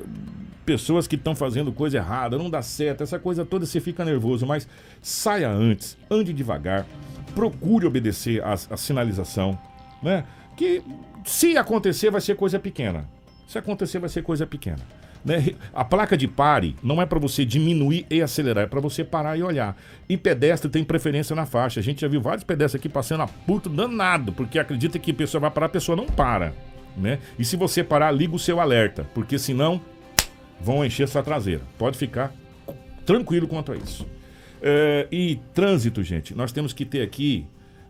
[0.65, 4.47] pessoas que estão fazendo coisa errada, não dá certo, essa coisa toda você fica nervoso,
[4.47, 4.69] mas
[5.03, 6.87] saia antes, ande devagar,
[7.35, 9.59] procure obedecer a, a sinalização,
[10.03, 10.25] né?
[10.57, 10.83] Que
[11.25, 13.09] se acontecer vai ser coisa pequena.
[13.47, 14.81] Se acontecer vai ser coisa pequena.
[15.25, 15.55] Né?
[15.75, 19.37] A placa de pare não é para você diminuir e acelerar, é para você parar
[19.37, 19.77] e olhar.
[20.09, 21.81] E pedestre tem preferência na faixa.
[21.81, 25.15] A gente já viu vários pedestres aqui passando a puto danado, porque acredita que a
[25.15, 26.53] pessoa vai parar, a pessoa não para.
[26.97, 27.19] Né?
[27.39, 29.81] E se você parar, liga o seu alerta, porque senão
[30.61, 31.63] vão encher sua traseira.
[31.79, 32.33] Pode ficar
[33.05, 34.07] tranquilo quanto a isso.
[34.61, 37.47] É, e trânsito, gente, nós temos que ter aqui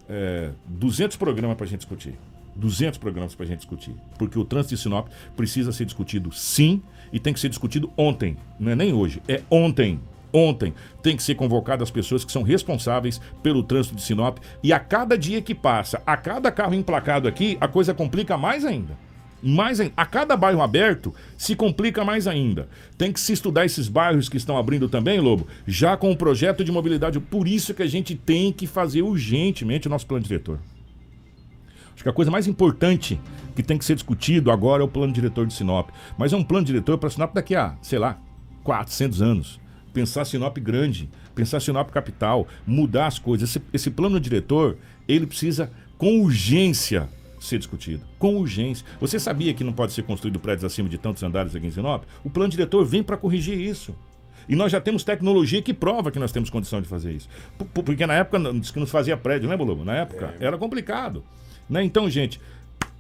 [0.09, 2.15] é, 200 programas para a gente discutir.
[2.57, 3.95] 200 programas para a gente discutir.
[4.19, 6.83] Porque o trânsito de Sinop precisa ser discutido sim
[7.13, 8.37] e tem que ser discutido ontem.
[8.59, 10.01] Não é nem hoje, é ontem.
[10.31, 14.39] Ontem tem que ser convocadas as pessoas que são responsáveis pelo trânsito de Sinop.
[14.63, 18.65] E a cada dia que passa, a cada carro emplacado aqui, a coisa complica mais
[18.65, 19.08] ainda.
[19.43, 19.81] Mais.
[19.97, 22.69] A cada bairro aberto se complica mais ainda.
[22.97, 26.65] Tem que se estudar esses bairros que estão abrindo também, Lobo, já com o projeto
[26.65, 27.21] de mobilidade.
[27.21, 30.59] Por isso que a gente tem que fazer urgentemente o nosso plano diretor.
[31.95, 33.21] Acho que a coisa mais importante
[33.57, 35.91] que tem que ser discutido agora é o plano diretor de Sinop.
[36.17, 38.21] Mas é um plano diretor para Sinop daqui a, sei lá,
[38.63, 39.61] 400 anos.
[39.93, 43.51] Pensar Sinop grande, pensar Sinop capital, mudar as coisas.
[43.51, 44.77] Esse, esse plano diretor,
[45.09, 47.09] ele precisa com urgência
[47.41, 48.05] ser discutido.
[48.19, 48.85] Com urgência.
[49.01, 52.05] Você sabia que não pode ser construído prédios acima de tantos andares aqui em Sinop?
[52.25, 53.95] O plano diretor vem para corrigir isso.
[54.49, 57.29] E nós já temos tecnologia que prova que nós temos condição de fazer isso.
[57.59, 59.85] P- Porque na época não- disse que nos fazia prédio, lembra, Lobo?
[59.85, 61.23] Na época era complicado.
[61.69, 61.85] Né?
[61.85, 62.41] Então, gente,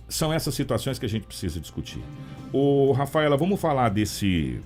[0.09, 2.03] são essas situações que a gente precisa discutir.
[2.53, 4.61] Ô, Rafaela, vamos falar desse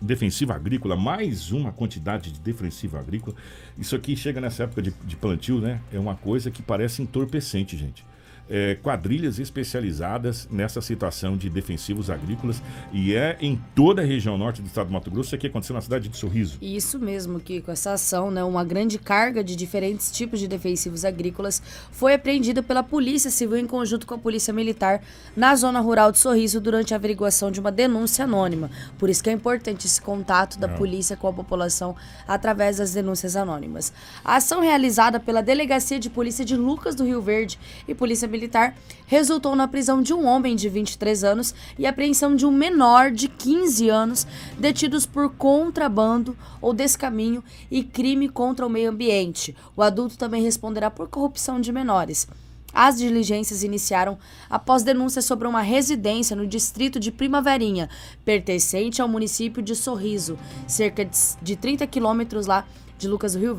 [0.00, 3.36] defensivo agrícola, mais uma quantidade de defensivo agrícola.
[3.78, 5.80] Isso aqui chega nessa época de, de plantio, né?
[5.92, 8.04] É uma coisa que parece entorpecente, gente.
[8.50, 12.62] É, quadrilhas especializadas nessa situação de defensivos agrícolas
[12.92, 15.28] e é em toda a região norte do estado do Mato Grosso.
[15.28, 16.58] Isso aqui aconteceu na cidade de Sorriso.
[16.60, 17.70] Isso mesmo, Kiko.
[17.70, 22.82] Essa ação, né, uma grande carga de diferentes tipos de defensivos agrícolas, foi apreendida pela
[22.82, 25.02] Polícia Civil em conjunto com a Polícia Militar
[25.36, 28.70] na zona rural de Sorriso durante a averiguação de uma denúncia anônima.
[28.98, 30.76] Por isso que é importante esse contato da Não.
[30.76, 33.92] polícia com a população através das denúncias anônimas.
[34.24, 38.74] A ação realizada pela Delegacia de Polícia de Lucas do Rio Verde e Polícia Militar
[39.06, 43.28] resultou na prisão de um homem de 23 anos e apreensão de um menor de
[43.28, 44.26] 15 anos
[44.58, 49.54] detidos por contrabando ou descaminho e crime contra o meio ambiente.
[49.76, 52.26] O adulto também responderá por corrupção de menores.
[52.74, 54.18] As diligências iniciaram
[54.48, 57.90] após denúncias sobre uma residência no distrito de Primaverinha,
[58.24, 61.12] pertencente ao município de Sorriso, cerca de
[61.42, 62.64] de 30 quilômetros lá
[63.02, 63.56] de Lucas Rio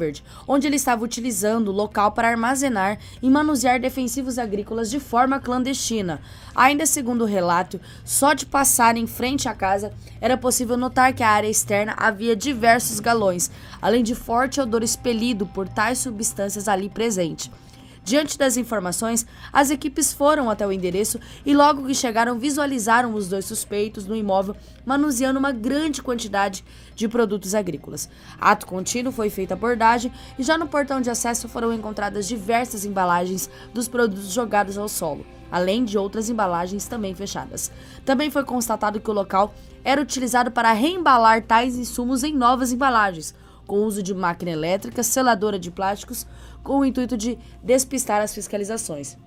[0.48, 6.22] onde ele estava utilizando o local para armazenar e manusear defensivos agrícolas de forma clandestina.
[6.56, 11.22] Ainda segundo o relato, só de passar em frente à casa era possível notar que
[11.22, 16.89] a área externa havia diversos galões, além de forte odor expelido por tais substâncias ali
[16.89, 17.52] presente.
[18.04, 23.30] Diante das informações, as equipes foram até o endereço e logo que chegaram visualizaram os
[23.30, 28.10] dois suspeitos no imóvel manuseando uma grande quantidade de produtos agrícolas.
[28.39, 33.49] Ato contínuo foi feita abordagem e já no portão de acesso foram encontradas diversas embalagens
[33.74, 37.72] dos produtos jogados ao solo, além de outras embalagens também fechadas.
[38.04, 43.34] Também foi constatado que o local era utilizado para reembalar tais insumos em novas embalagens,
[43.66, 46.28] com uso de máquina elétrica, seladora de plásticos,
[46.64, 49.18] com o intuito de despistar as fiscalizações.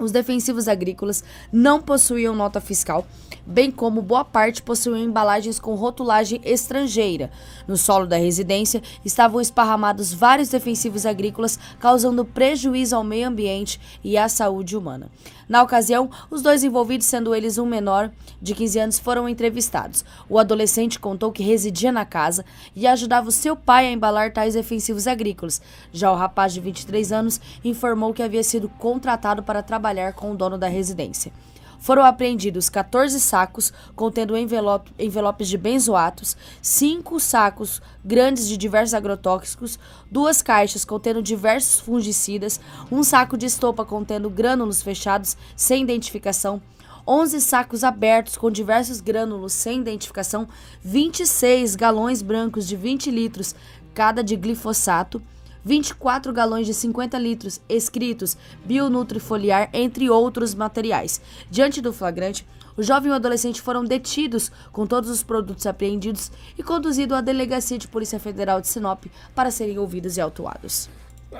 [0.00, 3.06] Os defensivos agrícolas não possuíam nota fiscal,
[3.44, 7.30] bem como boa parte possuíam embalagens com rotulagem estrangeira.
[7.68, 14.16] No solo da residência estavam esparramados vários defensivos agrícolas, causando prejuízo ao meio ambiente e
[14.16, 15.10] à saúde humana.
[15.50, 20.04] Na ocasião, os dois envolvidos, sendo eles um menor de 15 anos, foram entrevistados.
[20.28, 22.44] O adolescente contou que residia na casa
[22.76, 25.60] e ajudava o seu pai a embalar tais defensivos agrícolas.
[25.92, 30.36] Já o rapaz de 23 anos informou que havia sido contratado para trabalhar com o
[30.36, 31.32] dono da residência.
[31.80, 39.78] Foram apreendidos 14 sacos contendo envelope, envelopes de benzoatos, cinco sacos grandes de diversos agrotóxicos,
[40.10, 42.60] duas caixas contendo diversos fungicidas,
[42.92, 46.60] um saco de estopa contendo grânulos fechados sem identificação,
[47.08, 50.46] 11 sacos abertos com diversos grânulos sem identificação,
[50.82, 53.54] 26 galões brancos de 20 litros
[53.94, 55.20] cada de glifosato,
[55.64, 61.20] 24 galões de 50 litros escritos bionutrifoliar, entre outros materiais.
[61.50, 62.46] Diante do flagrante,
[62.76, 67.20] o jovem e o adolescente foram detidos com todos os produtos apreendidos e conduzidos à
[67.20, 69.04] Delegacia de Polícia Federal de Sinop
[69.34, 70.88] para serem ouvidos e autuados.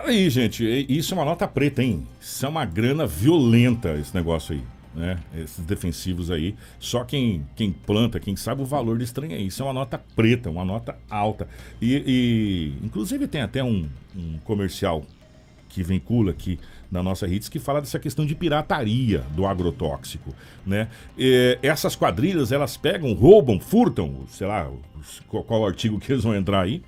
[0.05, 2.07] Aí, gente, isso é uma nota preta, hein?
[2.21, 5.19] Isso é uma grana violenta, esse negócio aí né?
[5.35, 6.55] Esses defensivos aí.
[6.79, 9.47] Só quem, quem planta, quem sabe o valor desse trem aí.
[9.47, 11.49] Isso é uma nota preta, uma nota alta.
[11.81, 15.05] E, e inclusive tem até um, um comercial
[15.69, 16.59] que vincula aqui
[16.91, 20.35] na nossa Hits que fala dessa questão de pirataria do agrotóxico,
[20.67, 20.89] né?
[21.17, 24.69] E essas quadrilhas, elas pegam, roubam, furtam, sei lá,
[25.29, 26.83] qual, qual artigo que eles vão entrar aí,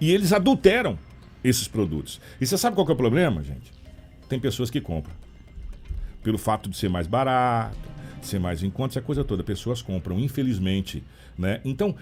[0.00, 0.98] e eles adulteram
[1.44, 2.20] esses produtos.
[2.40, 3.72] E você sabe qual que é o problema, gente?
[4.28, 5.14] Tem pessoas que compram
[6.24, 7.76] pelo fato de ser mais barato,
[8.22, 9.44] ser mais em conta, essa coisa toda.
[9.44, 11.04] Pessoas compram, infelizmente.
[11.38, 11.60] Né?
[11.64, 11.94] Então,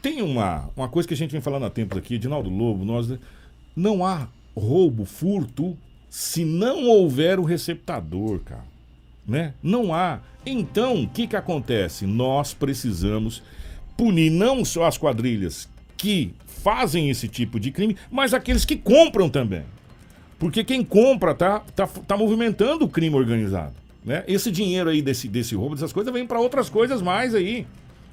[0.00, 3.12] tem uma, uma coisa que a gente vem falando há tempos aqui, Edinaldo Lobo, nós
[3.74, 5.76] não há roubo, furto,
[6.10, 8.64] se não houver o receptador, cara.
[9.26, 9.54] Né?
[9.62, 10.20] Não há.
[10.44, 12.06] Então, o que, que acontece?
[12.06, 13.42] Nós precisamos
[13.96, 19.28] punir não só as quadrilhas que fazem esse tipo de crime, mas aqueles que compram
[19.28, 19.64] também.
[20.42, 23.74] Porque quem compra tá, tá, tá movimentando o crime organizado.
[24.04, 24.24] Né?
[24.26, 27.64] Esse dinheiro aí desse, desse roubo, dessas coisas, vem para outras coisas mais aí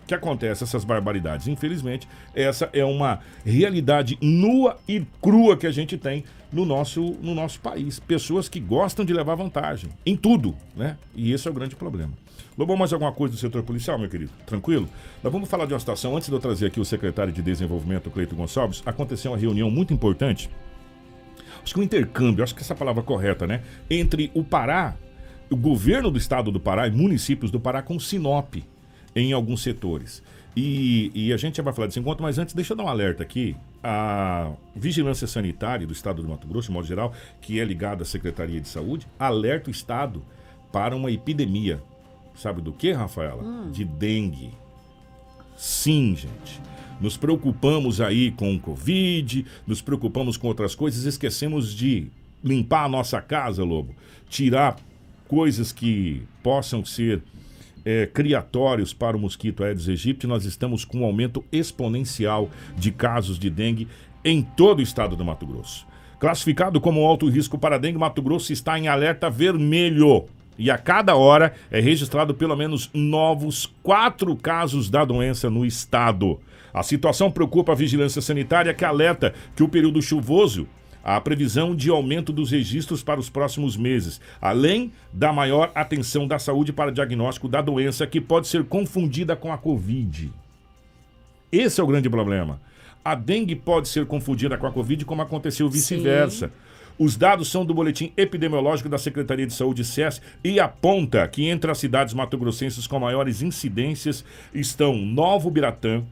[0.05, 1.47] que acontece essas barbaridades.
[1.47, 6.23] Infelizmente, essa é uma realidade nua e crua que a gente tem
[6.53, 7.99] no nosso, no nosso país.
[7.99, 10.97] Pessoas que gostam de levar vantagem em tudo, né?
[11.15, 12.13] E esse é o grande problema.
[12.55, 14.31] Lobão, mais alguma coisa do setor policial, meu querido?
[14.45, 14.87] Tranquilo?
[15.23, 16.15] Nós vamos falar de uma situação.
[16.15, 19.91] Antes de eu trazer aqui o secretário de Desenvolvimento, Cleito Gonçalves, aconteceu uma reunião muito
[19.95, 20.47] importante
[21.63, 23.63] acho que um intercâmbio, acho que essa palavra é correta, né?
[23.89, 24.95] Entre o Pará,
[25.49, 28.55] o governo do estado do Pará e municípios do Pará com Sinop
[29.15, 30.23] em alguns setores.
[30.55, 32.87] E, e, a gente já vai falar desse encontro, mas antes, deixa eu dar um
[32.87, 33.55] alerta aqui.
[33.83, 38.05] A Vigilância Sanitária do Estado do Mato Grosso, de modo geral, que é ligada à
[38.05, 40.21] Secretaria de Saúde, alerta o Estado
[40.71, 41.81] para uma epidemia.
[42.35, 43.43] Sabe do que, Rafaela?
[43.43, 43.71] Hum.
[43.71, 44.51] De dengue.
[45.55, 46.61] Sim, gente
[46.99, 52.07] nos preocupamos aí com o Covid, nos preocupamos com outras coisas, esquecemos de
[52.43, 53.95] limpar a nossa casa, Lobo,
[54.29, 54.77] tirar
[55.27, 57.21] coisas que possam ser
[57.85, 63.39] é, criatórios para o mosquito Aedes aegypti, nós estamos com um aumento exponencial de casos
[63.39, 63.87] de dengue
[64.23, 65.87] em todo o estado do Mato Grosso.
[66.19, 70.25] Classificado como alto risco para dengue, Mato Grosso está em alerta vermelho.
[70.57, 76.37] E a cada hora é registrado pelo menos novos quatro casos da doença no estado.
[76.73, 80.67] A situação preocupa a vigilância sanitária que alerta que o período chuvoso
[81.03, 86.37] há previsão de aumento dos registros para os próximos meses, além da maior atenção da
[86.37, 90.31] saúde para diagnóstico da doença que pode ser confundida com a Covid.
[91.51, 92.61] Esse é o grande problema.
[93.03, 96.51] A dengue pode ser confundida com a Covid, como aconteceu vice-versa.
[96.97, 101.71] Os dados são do boletim epidemiológico da Secretaria de Saúde SES e aponta que entre
[101.71, 106.03] as cidades mato-grossenses com maiores incidências estão Novo Biratã,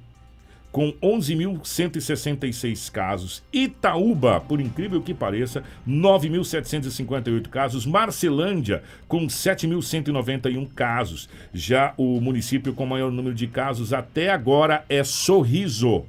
[0.78, 3.42] com 11.166 casos.
[3.52, 7.84] Itaúba, por incrível que pareça, 9.758 casos.
[7.84, 11.28] Marcelândia, com 7.191 casos.
[11.52, 16.06] Já o município com maior número de casos até agora é Sorriso.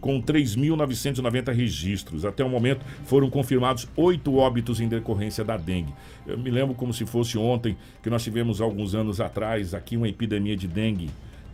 [0.00, 2.24] com 3.990 registros.
[2.24, 5.92] Até o momento foram confirmados oito óbitos em decorrência da dengue.
[6.26, 10.08] Eu me lembro como se fosse ontem que nós tivemos alguns anos atrás aqui uma
[10.08, 11.10] epidemia de dengue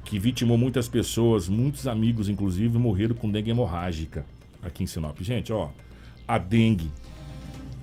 [0.07, 4.25] que vitimou muitas pessoas, muitos amigos inclusive morreram com dengue hemorrágica
[4.63, 5.21] aqui em Sinop.
[5.21, 5.69] Gente, ó,
[6.27, 6.91] a dengue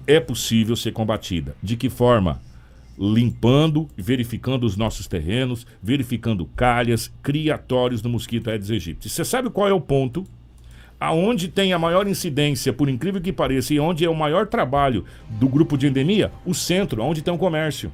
[0.08, 1.56] é possível ser combatida.
[1.62, 2.42] De que forma?
[2.98, 9.10] Limpando, verificando os nossos terrenos, verificando calhas, criatórios do mosquito Aedes aegypti.
[9.10, 10.24] Você sabe qual é o ponto?
[11.00, 15.04] Aonde tem a maior incidência, por incrível que pareça, e onde é o maior trabalho
[15.28, 16.32] do grupo de endemia?
[16.46, 17.92] O centro, onde tem o comércio.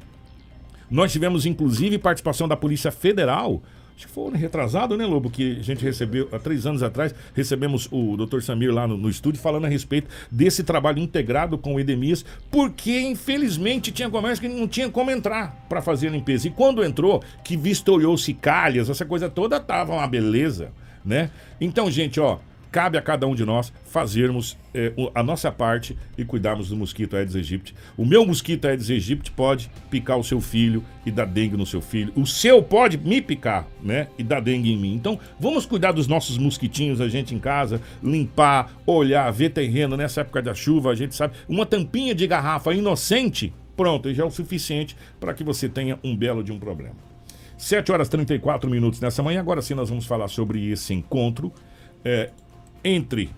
[0.91, 3.63] Nós tivemos, inclusive, participação da Polícia Federal
[3.99, 5.29] acho que foi retrasado, né, Lobo?
[5.29, 8.39] Que a gente recebeu, há três anos atrás, recebemos o Dr.
[8.39, 13.01] Samir lá no, no estúdio falando a respeito desse trabalho integrado com o Edemias, porque
[13.01, 16.47] infelizmente tinha comércio que não tinha como entrar para fazer a limpeza.
[16.47, 20.71] E quando entrou, que vistoriou-se calhas, essa coisa toda tava uma beleza,
[21.03, 21.29] né?
[21.59, 22.39] Então, gente, ó,
[22.71, 27.15] cabe a cada um de nós fazermos é, a nossa parte e cuidarmos do mosquito
[27.15, 27.73] Aedes aegypti.
[27.97, 31.81] O meu mosquito Aedes aegypti pode picar o seu filho e dar dengue no seu
[31.81, 32.13] filho.
[32.15, 34.07] O seu pode me picar, né?
[34.17, 34.93] E dar dengue em mim.
[34.93, 40.21] Então, vamos cuidar dos nossos mosquitinhos, a gente em casa, limpar, olhar, ver terreno nessa
[40.21, 41.35] época da chuva, a gente sabe.
[41.47, 46.15] Uma tampinha de garrafa inocente, pronto, já é o suficiente para que você tenha um
[46.15, 46.95] belo de um problema.
[47.57, 49.41] 7 horas e 34 minutos nessa manhã.
[49.41, 51.51] Agora sim nós vamos falar sobre esse encontro.
[52.05, 52.29] É,
[52.83, 53.29] entre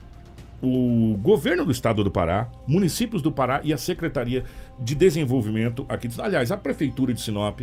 [0.62, 4.44] o governo do estado do Pará, municípios do Pará e a Secretaria
[4.80, 6.08] de Desenvolvimento aqui.
[6.20, 7.62] Aliás, a Prefeitura de Sinop,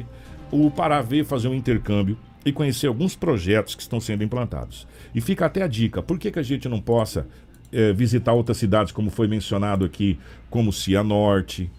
[0.51, 4.87] o Pará veio fazer um intercâmbio e conhecer alguns projetos que estão sendo implantados.
[5.15, 7.29] E fica até a dica: por que, que a gente não possa
[7.73, 10.19] é, visitar outras cidades, como foi mencionado aqui,
[10.51, 11.71] como Cianorte,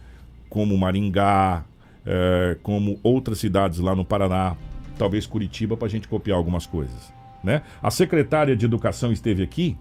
[0.50, 1.66] como Maringá,
[2.06, 4.56] é, como outras cidades lá no Paraná,
[4.98, 7.14] talvez Curitiba, para a gente copiar algumas coisas.
[7.44, 7.62] Né?
[7.82, 9.78] A secretária de Educação esteve aqui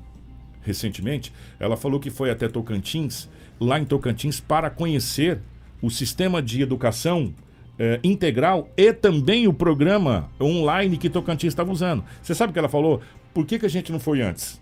[0.63, 3.29] recentemente, ela falou que foi até Tocantins,
[3.61, 5.41] lá em Tocantins, para conhecer
[5.81, 7.33] o sistema de educação
[7.79, 12.05] eh, integral e também o programa online que Tocantins estava usando.
[12.21, 13.01] Você sabe o que ela falou?
[13.33, 14.61] Por que, que a gente não foi antes?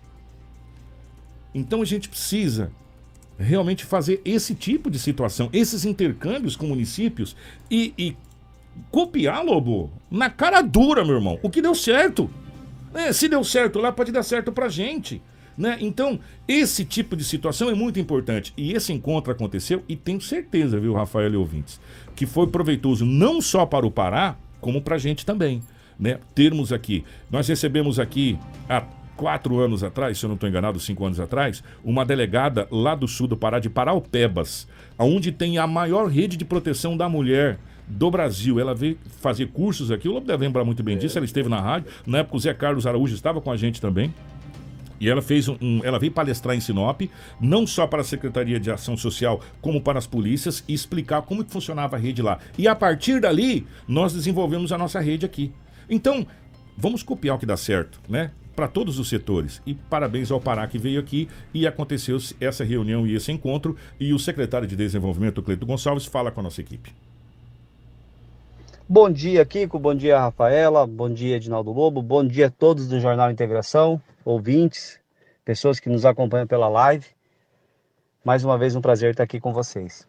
[1.53, 2.71] Então a gente precisa
[3.39, 7.35] realmente fazer esse tipo de situação, esses intercâmbios com municípios
[7.69, 8.17] e, e
[8.91, 11.39] copiar, Lobo, na cara dura, meu irmão.
[11.41, 12.29] O que deu certo.
[12.93, 15.21] É, se deu certo lá, pode dar certo pra gente.
[15.57, 15.77] Né?
[15.81, 18.53] Então, esse tipo de situação é muito importante.
[18.55, 21.81] E esse encontro aconteceu, e tenho certeza, viu, Rafael e ouvintes,
[22.15, 25.61] que foi proveitoso não só para o Pará, como para a gente também.
[25.99, 26.19] Né?
[26.35, 27.03] Termos aqui.
[27.31, 28.37] Nós recebemos aqui
[28.69, 28.81] há
[29.15, 33.07] quatro anos atrás, se eu não estou enganado, cinco anos atrás, uma delegada lá do
[33.07, 34.67] sul do Pará, de Paraupebas,
[34.99, 38.59] onde tem a maior rede de proteção da mulher do Brasil.
[38.59, 41.59] Ela veio fazer cursos aqui, o Lobo deve lembrar muito bem disso, ela esteve na
[41.59, 41.89] rádio.
[42.05, 44.13] Na época o Zé Carlos Araújo estava com a gente também.
[44.99, 47.01] E ela fez um, um, ela veio palestrar em Sinop,
[47.39, 51.43] não só para a Secretaria de Ação Social, como para as polícias e explicar como
[51.43, 52.39] que funcionava a rede lá.
[52.57, 55.51] E a partir dali, nós desenvolvemos a nossa rede aqui.
[55.89, 56.25] Então,
[56.77, 58.31] vamos copiar o que dá certo, né?
[58.55, 59.61] Para todos os setores.
[59.65, 63.75] E parabéns ao Pará que veio aqui e aconteceu essa reunião e esse encontro.
[63.99, 66.91] E o secretário de Desenvolvimento, Cleito Gonçalves, fala com a nossa equipe.
[68.89, 69.77] Bom dia, Kiko.
[69.77, 70.87] Bom dia, Rafaela.
[70.87, 72.01] Bom dia, Edinaldo Lobo.
[72.01, 74.97] Bom dia a todos do Jornal Integração, ouvintes,
[75.43, 77.05] pessoas que nos acompanham pela live.
[78.23, 80.07] Mais uma vez, um prazer estar aqui com vocês.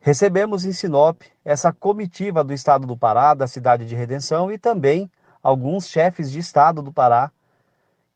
[0.00, 5.08] Recebemos em Sinop essa comitiva do estado do Pará, da cidade de Redenção e também
[5.40, 7.30] alguns chefes de estado do Pará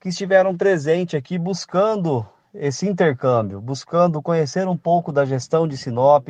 [0.01, 6.29] que estiveram presentes aqui buscando esse intercâmbio, buscando conhecer um pouco da gestão de Sinop,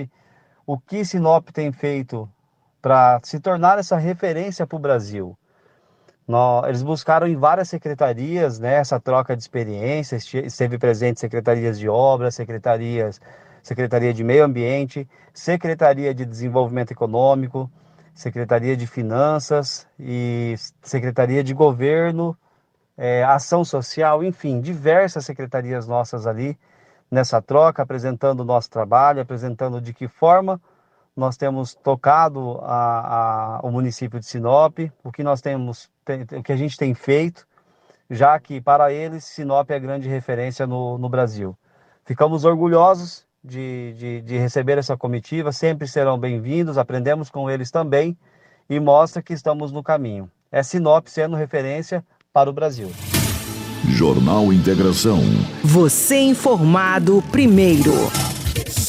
[0.66, 2.28] o que Sinop tem feito
[2.82, 5.38] para se tornar essa referência para o Brasil.
[6.66, 12.34] eles buscaram em várias secretarias né, essa troca de experiências, esteve presente secretarias de obras,
[12.34, 13.20] secretarias,
[13.62, 17.70] Secretaria de Meio Ambiente, Secretaria de Desenvolvimento Econômico,
[18.12, 22.36] Secretaria de Finanças e Secretaria de Governo,
[22.98, 26.58] é, Ação Social, enfim, diversas secretarias nossas ali
[27.08, 30.60] nessa troca, apresentando o nosso trabalho, apresentando de que forma
[31.16, 36.42] nós temos tocado a, a, o município de Sinop, o que nós temos, tem, o
[36.42, 37.46] que a gente tem feito,
[38.10, 41.56] já que para eles Sinop é a grande referência no, no Brasil.
[42.04, 48.16] Ficamos orgulhosos de, de, de receber essa comitiva, sempre serão bem-vindos, aprendemos com eles também
[48.68, 50.30] e mostra que estamos no caminho.
[50.50, 52.90] É Sinop sendo referência para o Brasil.
[53.88, 55.18] Jornal Integração.
[55.64, 57.92] Você informado primeiro.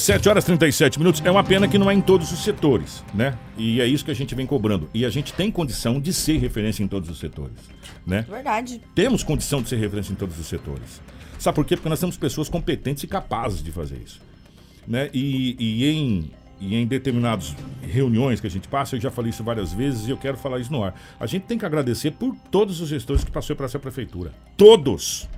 [0.03, 1.21] 7 horas e 37 minutos.
[1.23, 3.37] É uma pena que não é em todos os setores, né?
[3.57, 4.89] E é isso que a gente vem cobrando.
[4.93, 7.55] E a gente tem condição de ser referência em todos os setores,
[8.05, 8.25] né?
[8.29, 8.81] Verdade.
[8.93, 11.01] Temos condição de ser referência em todos os setores.
[11.39, 11.77] Sabe por quê?
[11.77, 14.19] Porque nós temos pessoas competentes e capazes de fazer isso.
[14.85, 15.09] Né?
[15.13, 19.41] E, e em, e em determinadas reuniões que a gente passa, eu já falei isso
[19.41, 20.93] várias vezes e eu quero falar isso no ar.
[21.17, 24.33] A gente tem que agradecer por todos os gestores que passaram para essa prefeitura.
[24.57, 25.29] Todos!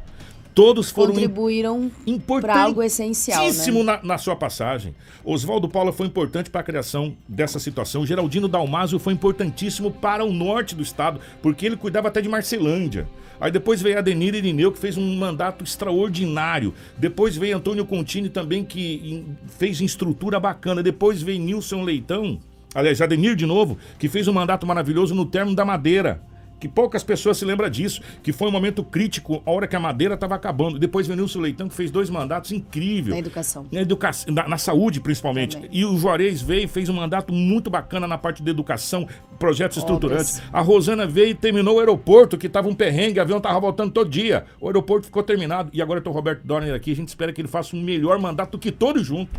[0.56, 1.92] Todos foram Contribuíram
[2.40, 3.84] para algo essencial, né?
[3.84, 4.96] na, na sua passagem.
[5.22, 8.06] Oswaldo Paula foi importante para a criação dessa situação.
[8.06, 13.06] Geraldino Dalmásio foi importantíssimo para o norte do estado, porque ele cuidava até de Marcelândia.
[13.40, 16.74] Aí depois veio Adenir Irineu, que fez um mandato extraordinário.
[16.98, 19.26] Depois veio Antônio Contini também, que
[19.58, 20.82] fez estrutura bacana.
[20.82, 22.40] Depois veio Nilson Leitão,
[22.74, 26.22] aliás, Adenir de novo, que fez um mandato maravilhoso no termo da Madeira.
[26.60, 29.80] Que poucas pessoas se lembram disso, que foi um momento crítico, a hora que a
[29.80, 30.80] madeira estava acabando.
[30.80, 33.14] Depois veio Nilson Leitão, que fez dois mandatos incríveis.
[33.14, 33.66] Na educação.
[33.72, 35.60] Na, educação, na, na saúde, principalmente.
[35.72, 39.78] E o Juarez veio e fez um mandato muito bacana na parte de educação, projetos
[39.78, 40.42] estruturantes.
[40.52, 43.92] A Rosana veio e terminou o aeroporto, que estava um perrengue, o avião estava voltando
[43.92, 44.46] todo dia.
[44.60, 45.70] O aeroporto ficou terminado.
[45.74, 46.92] E agora tem o Roberto Dorner aqui.
[46.92, 49.36] A gente espera que ele faça um melhor mandato do que todos juntos.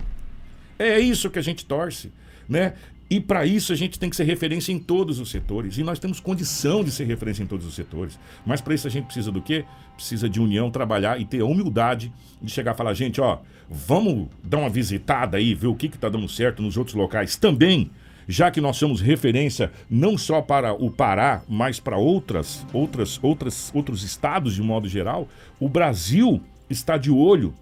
[0.79, 2.13] É isso que a gente torce,
[2.49, 2.75] né?
[3.09, 5.79] E para isso a gente tem que ser referência em todos os setores.
[5.79, 8.19] E nós temos condição de ser referência em todos os setores.
[8.45, 9.65] Mas para isso a gente precisa do quê?
[9.95, 13.39] Precisa de união, trabalhar e ter a humildade de chegar e falar, gente, ó,
[13.71, 17.91] vamos dar uma visitada aí, ver o que está dando certo nos outros locais também.
[18.29, 23.71] Já que nós somos referência não só para o Pará, mas para outras, outras, outras,
[23.73, 25.29] outros estados de modo geral,
[25.61, 27.55] o Brasil está de olho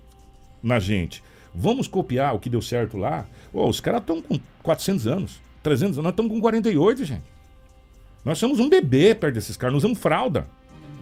[0.62, 1.22] na gente.
[1.54, 3.26] Vamos copiar o que deu certo lá.
[3.52, 7.22] Ô, os caras estão com 400 anos, 300 anos, nós estamos com 48, gente.
[8.24, 10.46] Nós somos um bebê perto desses caras, nós usamos fralda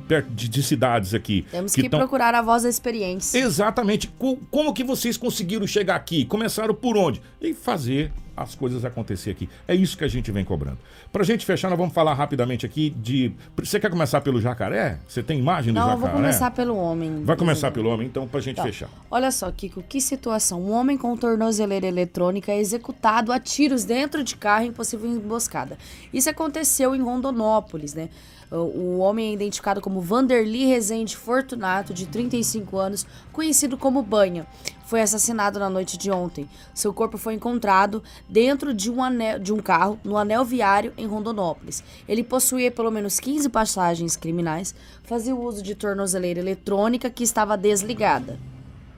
[0.08, 1.46] perto de, de cidades aqui.
[1.50, 3.38] Temos que, tão- procurar a voz da experiência.
[3.38, 4.08] Exatamente.
[4.18, 6.24] Co- Como que vocês conseguiram chegar aqui?
[6.24, 7.22] Começaram por onde?
[7.40, 9.48] E fazer as coisas acontecer aqui.
[9.66, 10.78] É isso que a gente vem cobrando.
[11.12, 13.32] Pra gente fechar, nós vamos falar rapidamente aqui de.
[13.56, 14.98] Você quer começar pelo jacaré?
[15.08, 16.00] Você tem imagem do Não, jacaré?
[16.00, 17.24] vou começar pelo homem.
[17.24, 18.62] Vai começar pelo homem, então, pra gente Tá.
[18.62, 18.88] fechar.
[19.10, 20.62] Olha só, Kiko, que situação.
[20.62, 25.76] Um homem com tornozeleira eletrônica é executado a tiros dentro de carro em possível emboscada.
[26.12, 28.08] Isso aconteceu em Rondonópolis, né?
[28.50, 34.46] O o homem é identificado como Vanderly Rezende Fortunato, de 35 anos, conhecido como Banha.
[34.92, 36.46] Foi assassinado na noite de ontem.
[36.74, 41.06] Seu corpo foi encontrado dentro de um, anel, de um carro no anel viário em
[41.06, 41.82] Rondonópolis.
[42.06, 44.74] Ele possuía pelo menos 15 passagens criminais,
[45.04, 48.38] fazia uso de tornozeleira eletrônica que estava desligada.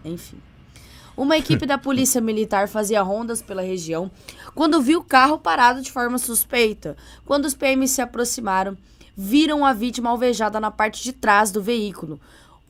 [0.05, 0.39] Enfim.
[1.17, 4.11] Uma equipe da polícia militar fazia rondas pela região
[4.53, 6.97] quando viu o carro parado de forma suspeita.
[7.25, 8.77] Quando os PMs se aproximaram,
[9.17, 12.19] viram a vítima alvejada na parte de trás do veículo.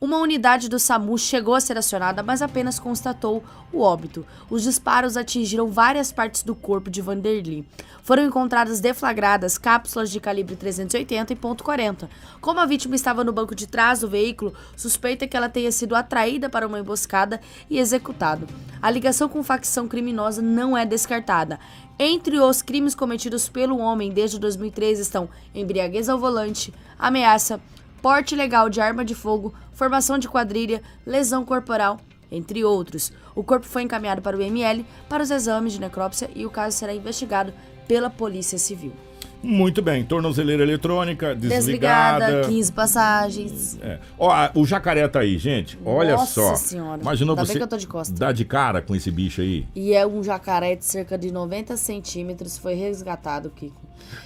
[0.04, 3.42] Uma unidade do SAMU chegou a ser acionada, mas apenas constatou
[3.72, 4.26] o óbito.
[4.50, 7.66] Os disparos atingiram várias partes do corpo de Vanderly.
[8.02, 12.06] Foram encontradas deflagradas cápsulas de calibre 380 e ponto .40.
[12.38, 15.96] Como a vítima estava no banco de trás do veículo, suspeita que ela tenha sido
[15.96, 17.40] atraída para uma emboscada
[17.70, 18.46] e executado.
[18.82, 21.58] A ligação com facção criminosa não é descartada.
[21.98, 27.58] Entre os crimes cometidos pelo homem desde 2013 estão embriaguez ao volante, ameaça,
[28.04, 31.98] porte ilegal de arma de fogo, formação de quadrilha, lesão corporal,
[32.30, 33.10] entre outros.
[33.34, 36.76] O corpo foi encaminhado para o ML para os exames de necrópsia e o caso
[36.76, 37.54] será investigado
[37.88, 38.92] pela Polícia Civil.
[39.44, 42.24] Muito bem, tornozeleira eletrônica, desligada.
[42.26, 43.78] Desligada, 15 passagens.
[43.82, 43.98] É.
[44.18, 45.78] Ó, o jacaré tá aí, gente.
[45.84, 46.54] Olha Nossa só.
[46.56, 47.00] Senhora.
[47.02, 48.14] Imaginou Ainda bem você que eu tô de costa.
[48.14, 49.66] dar de cara com esse bicho aí?
[49.74, 53.76] E é um jacaré de cerca de 90 centímetros, foi resgatado, Kiko.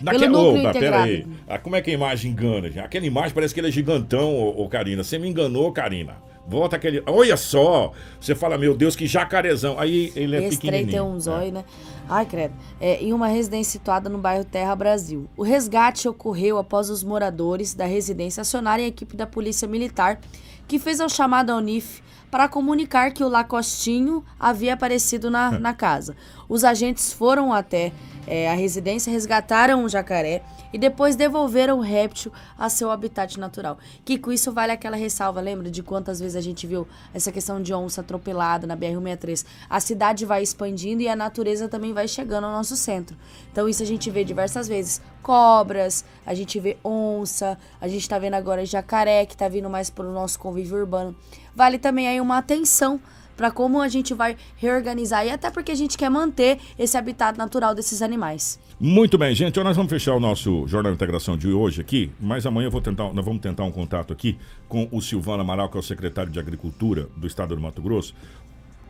[0.01, 1.05] Daque- Pelo núcleo Opa, pera integrado.
[1.05, 1.27] aí.
[1.49, 2.69] Ah, como é que a imagem engana?
[2.69, 2.81] gente?
[2.81, 5.03] Aquela imagem parece que ele é gigantão, ô, ô, Karina.
[5.05, 6.16] Você me enganou, Karina.
[6.47, 7.03] Volta aquele.
[7.07, 7.93] Olha só!
[8.19, 9.79] Você fala, meu Deus, que jacarezão.
[9.79, 11.05] Aí ele é Esse trem tem pequenininho.
[11.14, 11.62] um zóio, né?
[12.09, 12.55] Ai, credo.
[12.81, 15.29] É, em uma residência situada no bairro Terra Brasil.
[15.37, 20.19] O resgate ocorreu após os moradores da residência acionarem a equipe da Polícia Militar,
[20.67, 25.75] que fez ao chamado ao NIF para comunicar que o Lacostinho havia aparecido na, na
[25.75, 26.17] casa.
[26.49, 27.93] Os agentes foram até
[28.29, 33.79] é, a residência, resgataram o jacaré e depois devolveram o réptil a seu habitat natural.
[34.05, 37.62] Que com isso vale aquela ressalva, lembra de quantas vezes a gente viu essa questão
[37.62, 39.47] de onça atropelada na BR-163?
[39.70, 43.16] A cidade vai expandindo e a natureza também vai chegando ao nosso centro.
[43.51, 45.01] Então isso a gente vê diversas vezes.
[45.22, 49.89] Cobras, a gente vê onça, a gente tá vendo agora jacaré, que tá vindo mais
[49.89, 51.16] pro nosso convívio urbano.
[51.55, 53.01] Vale também aí uma atenção
[53.39, 57.39] para como a gente vai reorganizar e até porque a gente quer manter esse habitat
[57.39, 58.59] natural desses animais.
[58.80, 59.62] Muito bem, gente.
[59.62, 63.12] Nós vamos fechar o nosso Jornal de Integração de hoje aqui, mas amanhã vou tentar,
[63.12, 64.36] nós vamos tentar um contato aqui
[64.68, 68.12] com o Silvano Amaral, que é o secretário de Agricultura do Estado do Mato Grosso.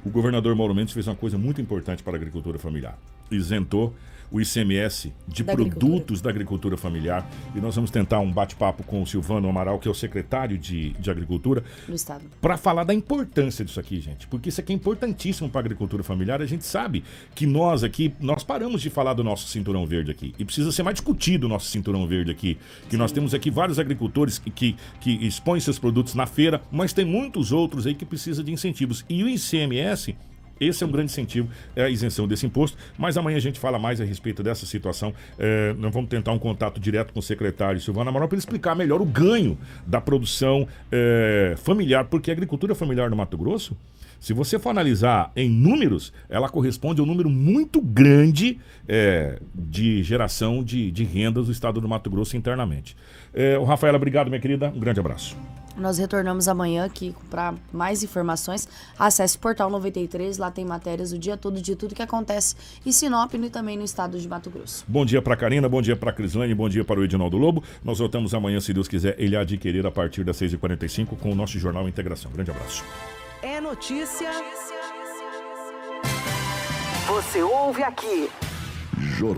[0.02, 2.98] o governador Mauro Mendes fez uma coisa muito importante para a agricultura familiar.
[3.30, 3.94] Isentou
[4.30, 7.28] o ICMS de Da produtos da agricultura familiar.
[7.54, 10.90] E nós vamos tentar um bate-papo com o Silvano Amaral, que é o secretário de,
[10.90, 12.24] de Agricultura, No estado.
[12.40, 14.26] para falar da importância disso aqui, gente.
[14.26, 16.40] Porque isso aqui é importantíssimo para a agricultura familiar.
[16.42, 17.02] A gente sabe
[17.34, 20.34] que nós aqui, nós paramos de falar do nosso cinturão verde aqui.
[20.38, 22.58] E precisa ser mais discutido o nosso cinturão verde aqui.
[22.88, 26.92] Que nós temos aqui vários agricultores que, que, que expõem seus produtos na feira, mas
[26.92, 29.04] tem muitos outros aí que precisam de incentivos.
[29.08, 30.14] E o ICMS.
[30.60, 32.76] Esse é um grande incentivo, é a isenção desse imposto.
[32.96, 35.12] Mas amanhã a gente fala mais a respeito dessa situação.
[35.38, 38.74] É, nós vamos tentar um contato direto com o secretário Silvano Amaral para ele explicar
[38.74, 43.76] melhor o ganho da produção é, familiar, porque a agricultura familiar no Mato Grosso,
[44.20, 50.02] se você for analisar em números, ela corresponde a um número muito grande é, de
[50.02, 52.96] geração de, de rendas do estado do Mato Grosso internamente.
[53.32, 54.72] É, o Rafaela, obrigado, minha querida.
[54.74, 55.36] Um grande abraço.
[55.78, 58.68] Nós retornamos amanhã aqui para mais informações.
[58.98, 62.90] Acesse o Portal 93, lá tem matérias o dia todo de tudo que acontece em
[62.90, 64.84] Sinop e também no estado de Mato Grosso.
[64.88, 67.62] Bom dia para Karina, bom dia para Crislane, bom dia para o Edinaldo Lobo.
[67.84, 71.58] Nós voltamos amanhã, se Deus quiser, ele querer a partir das 6h45 com o nosso
[71.58, 72.30] Jornal Integração.
[72.32, 72.84] Grande abraço.
[73.42, 74.30] É notícia.
[77.06, 78.28] Você ouve aqui.
[78.98, 79.36] Jornal.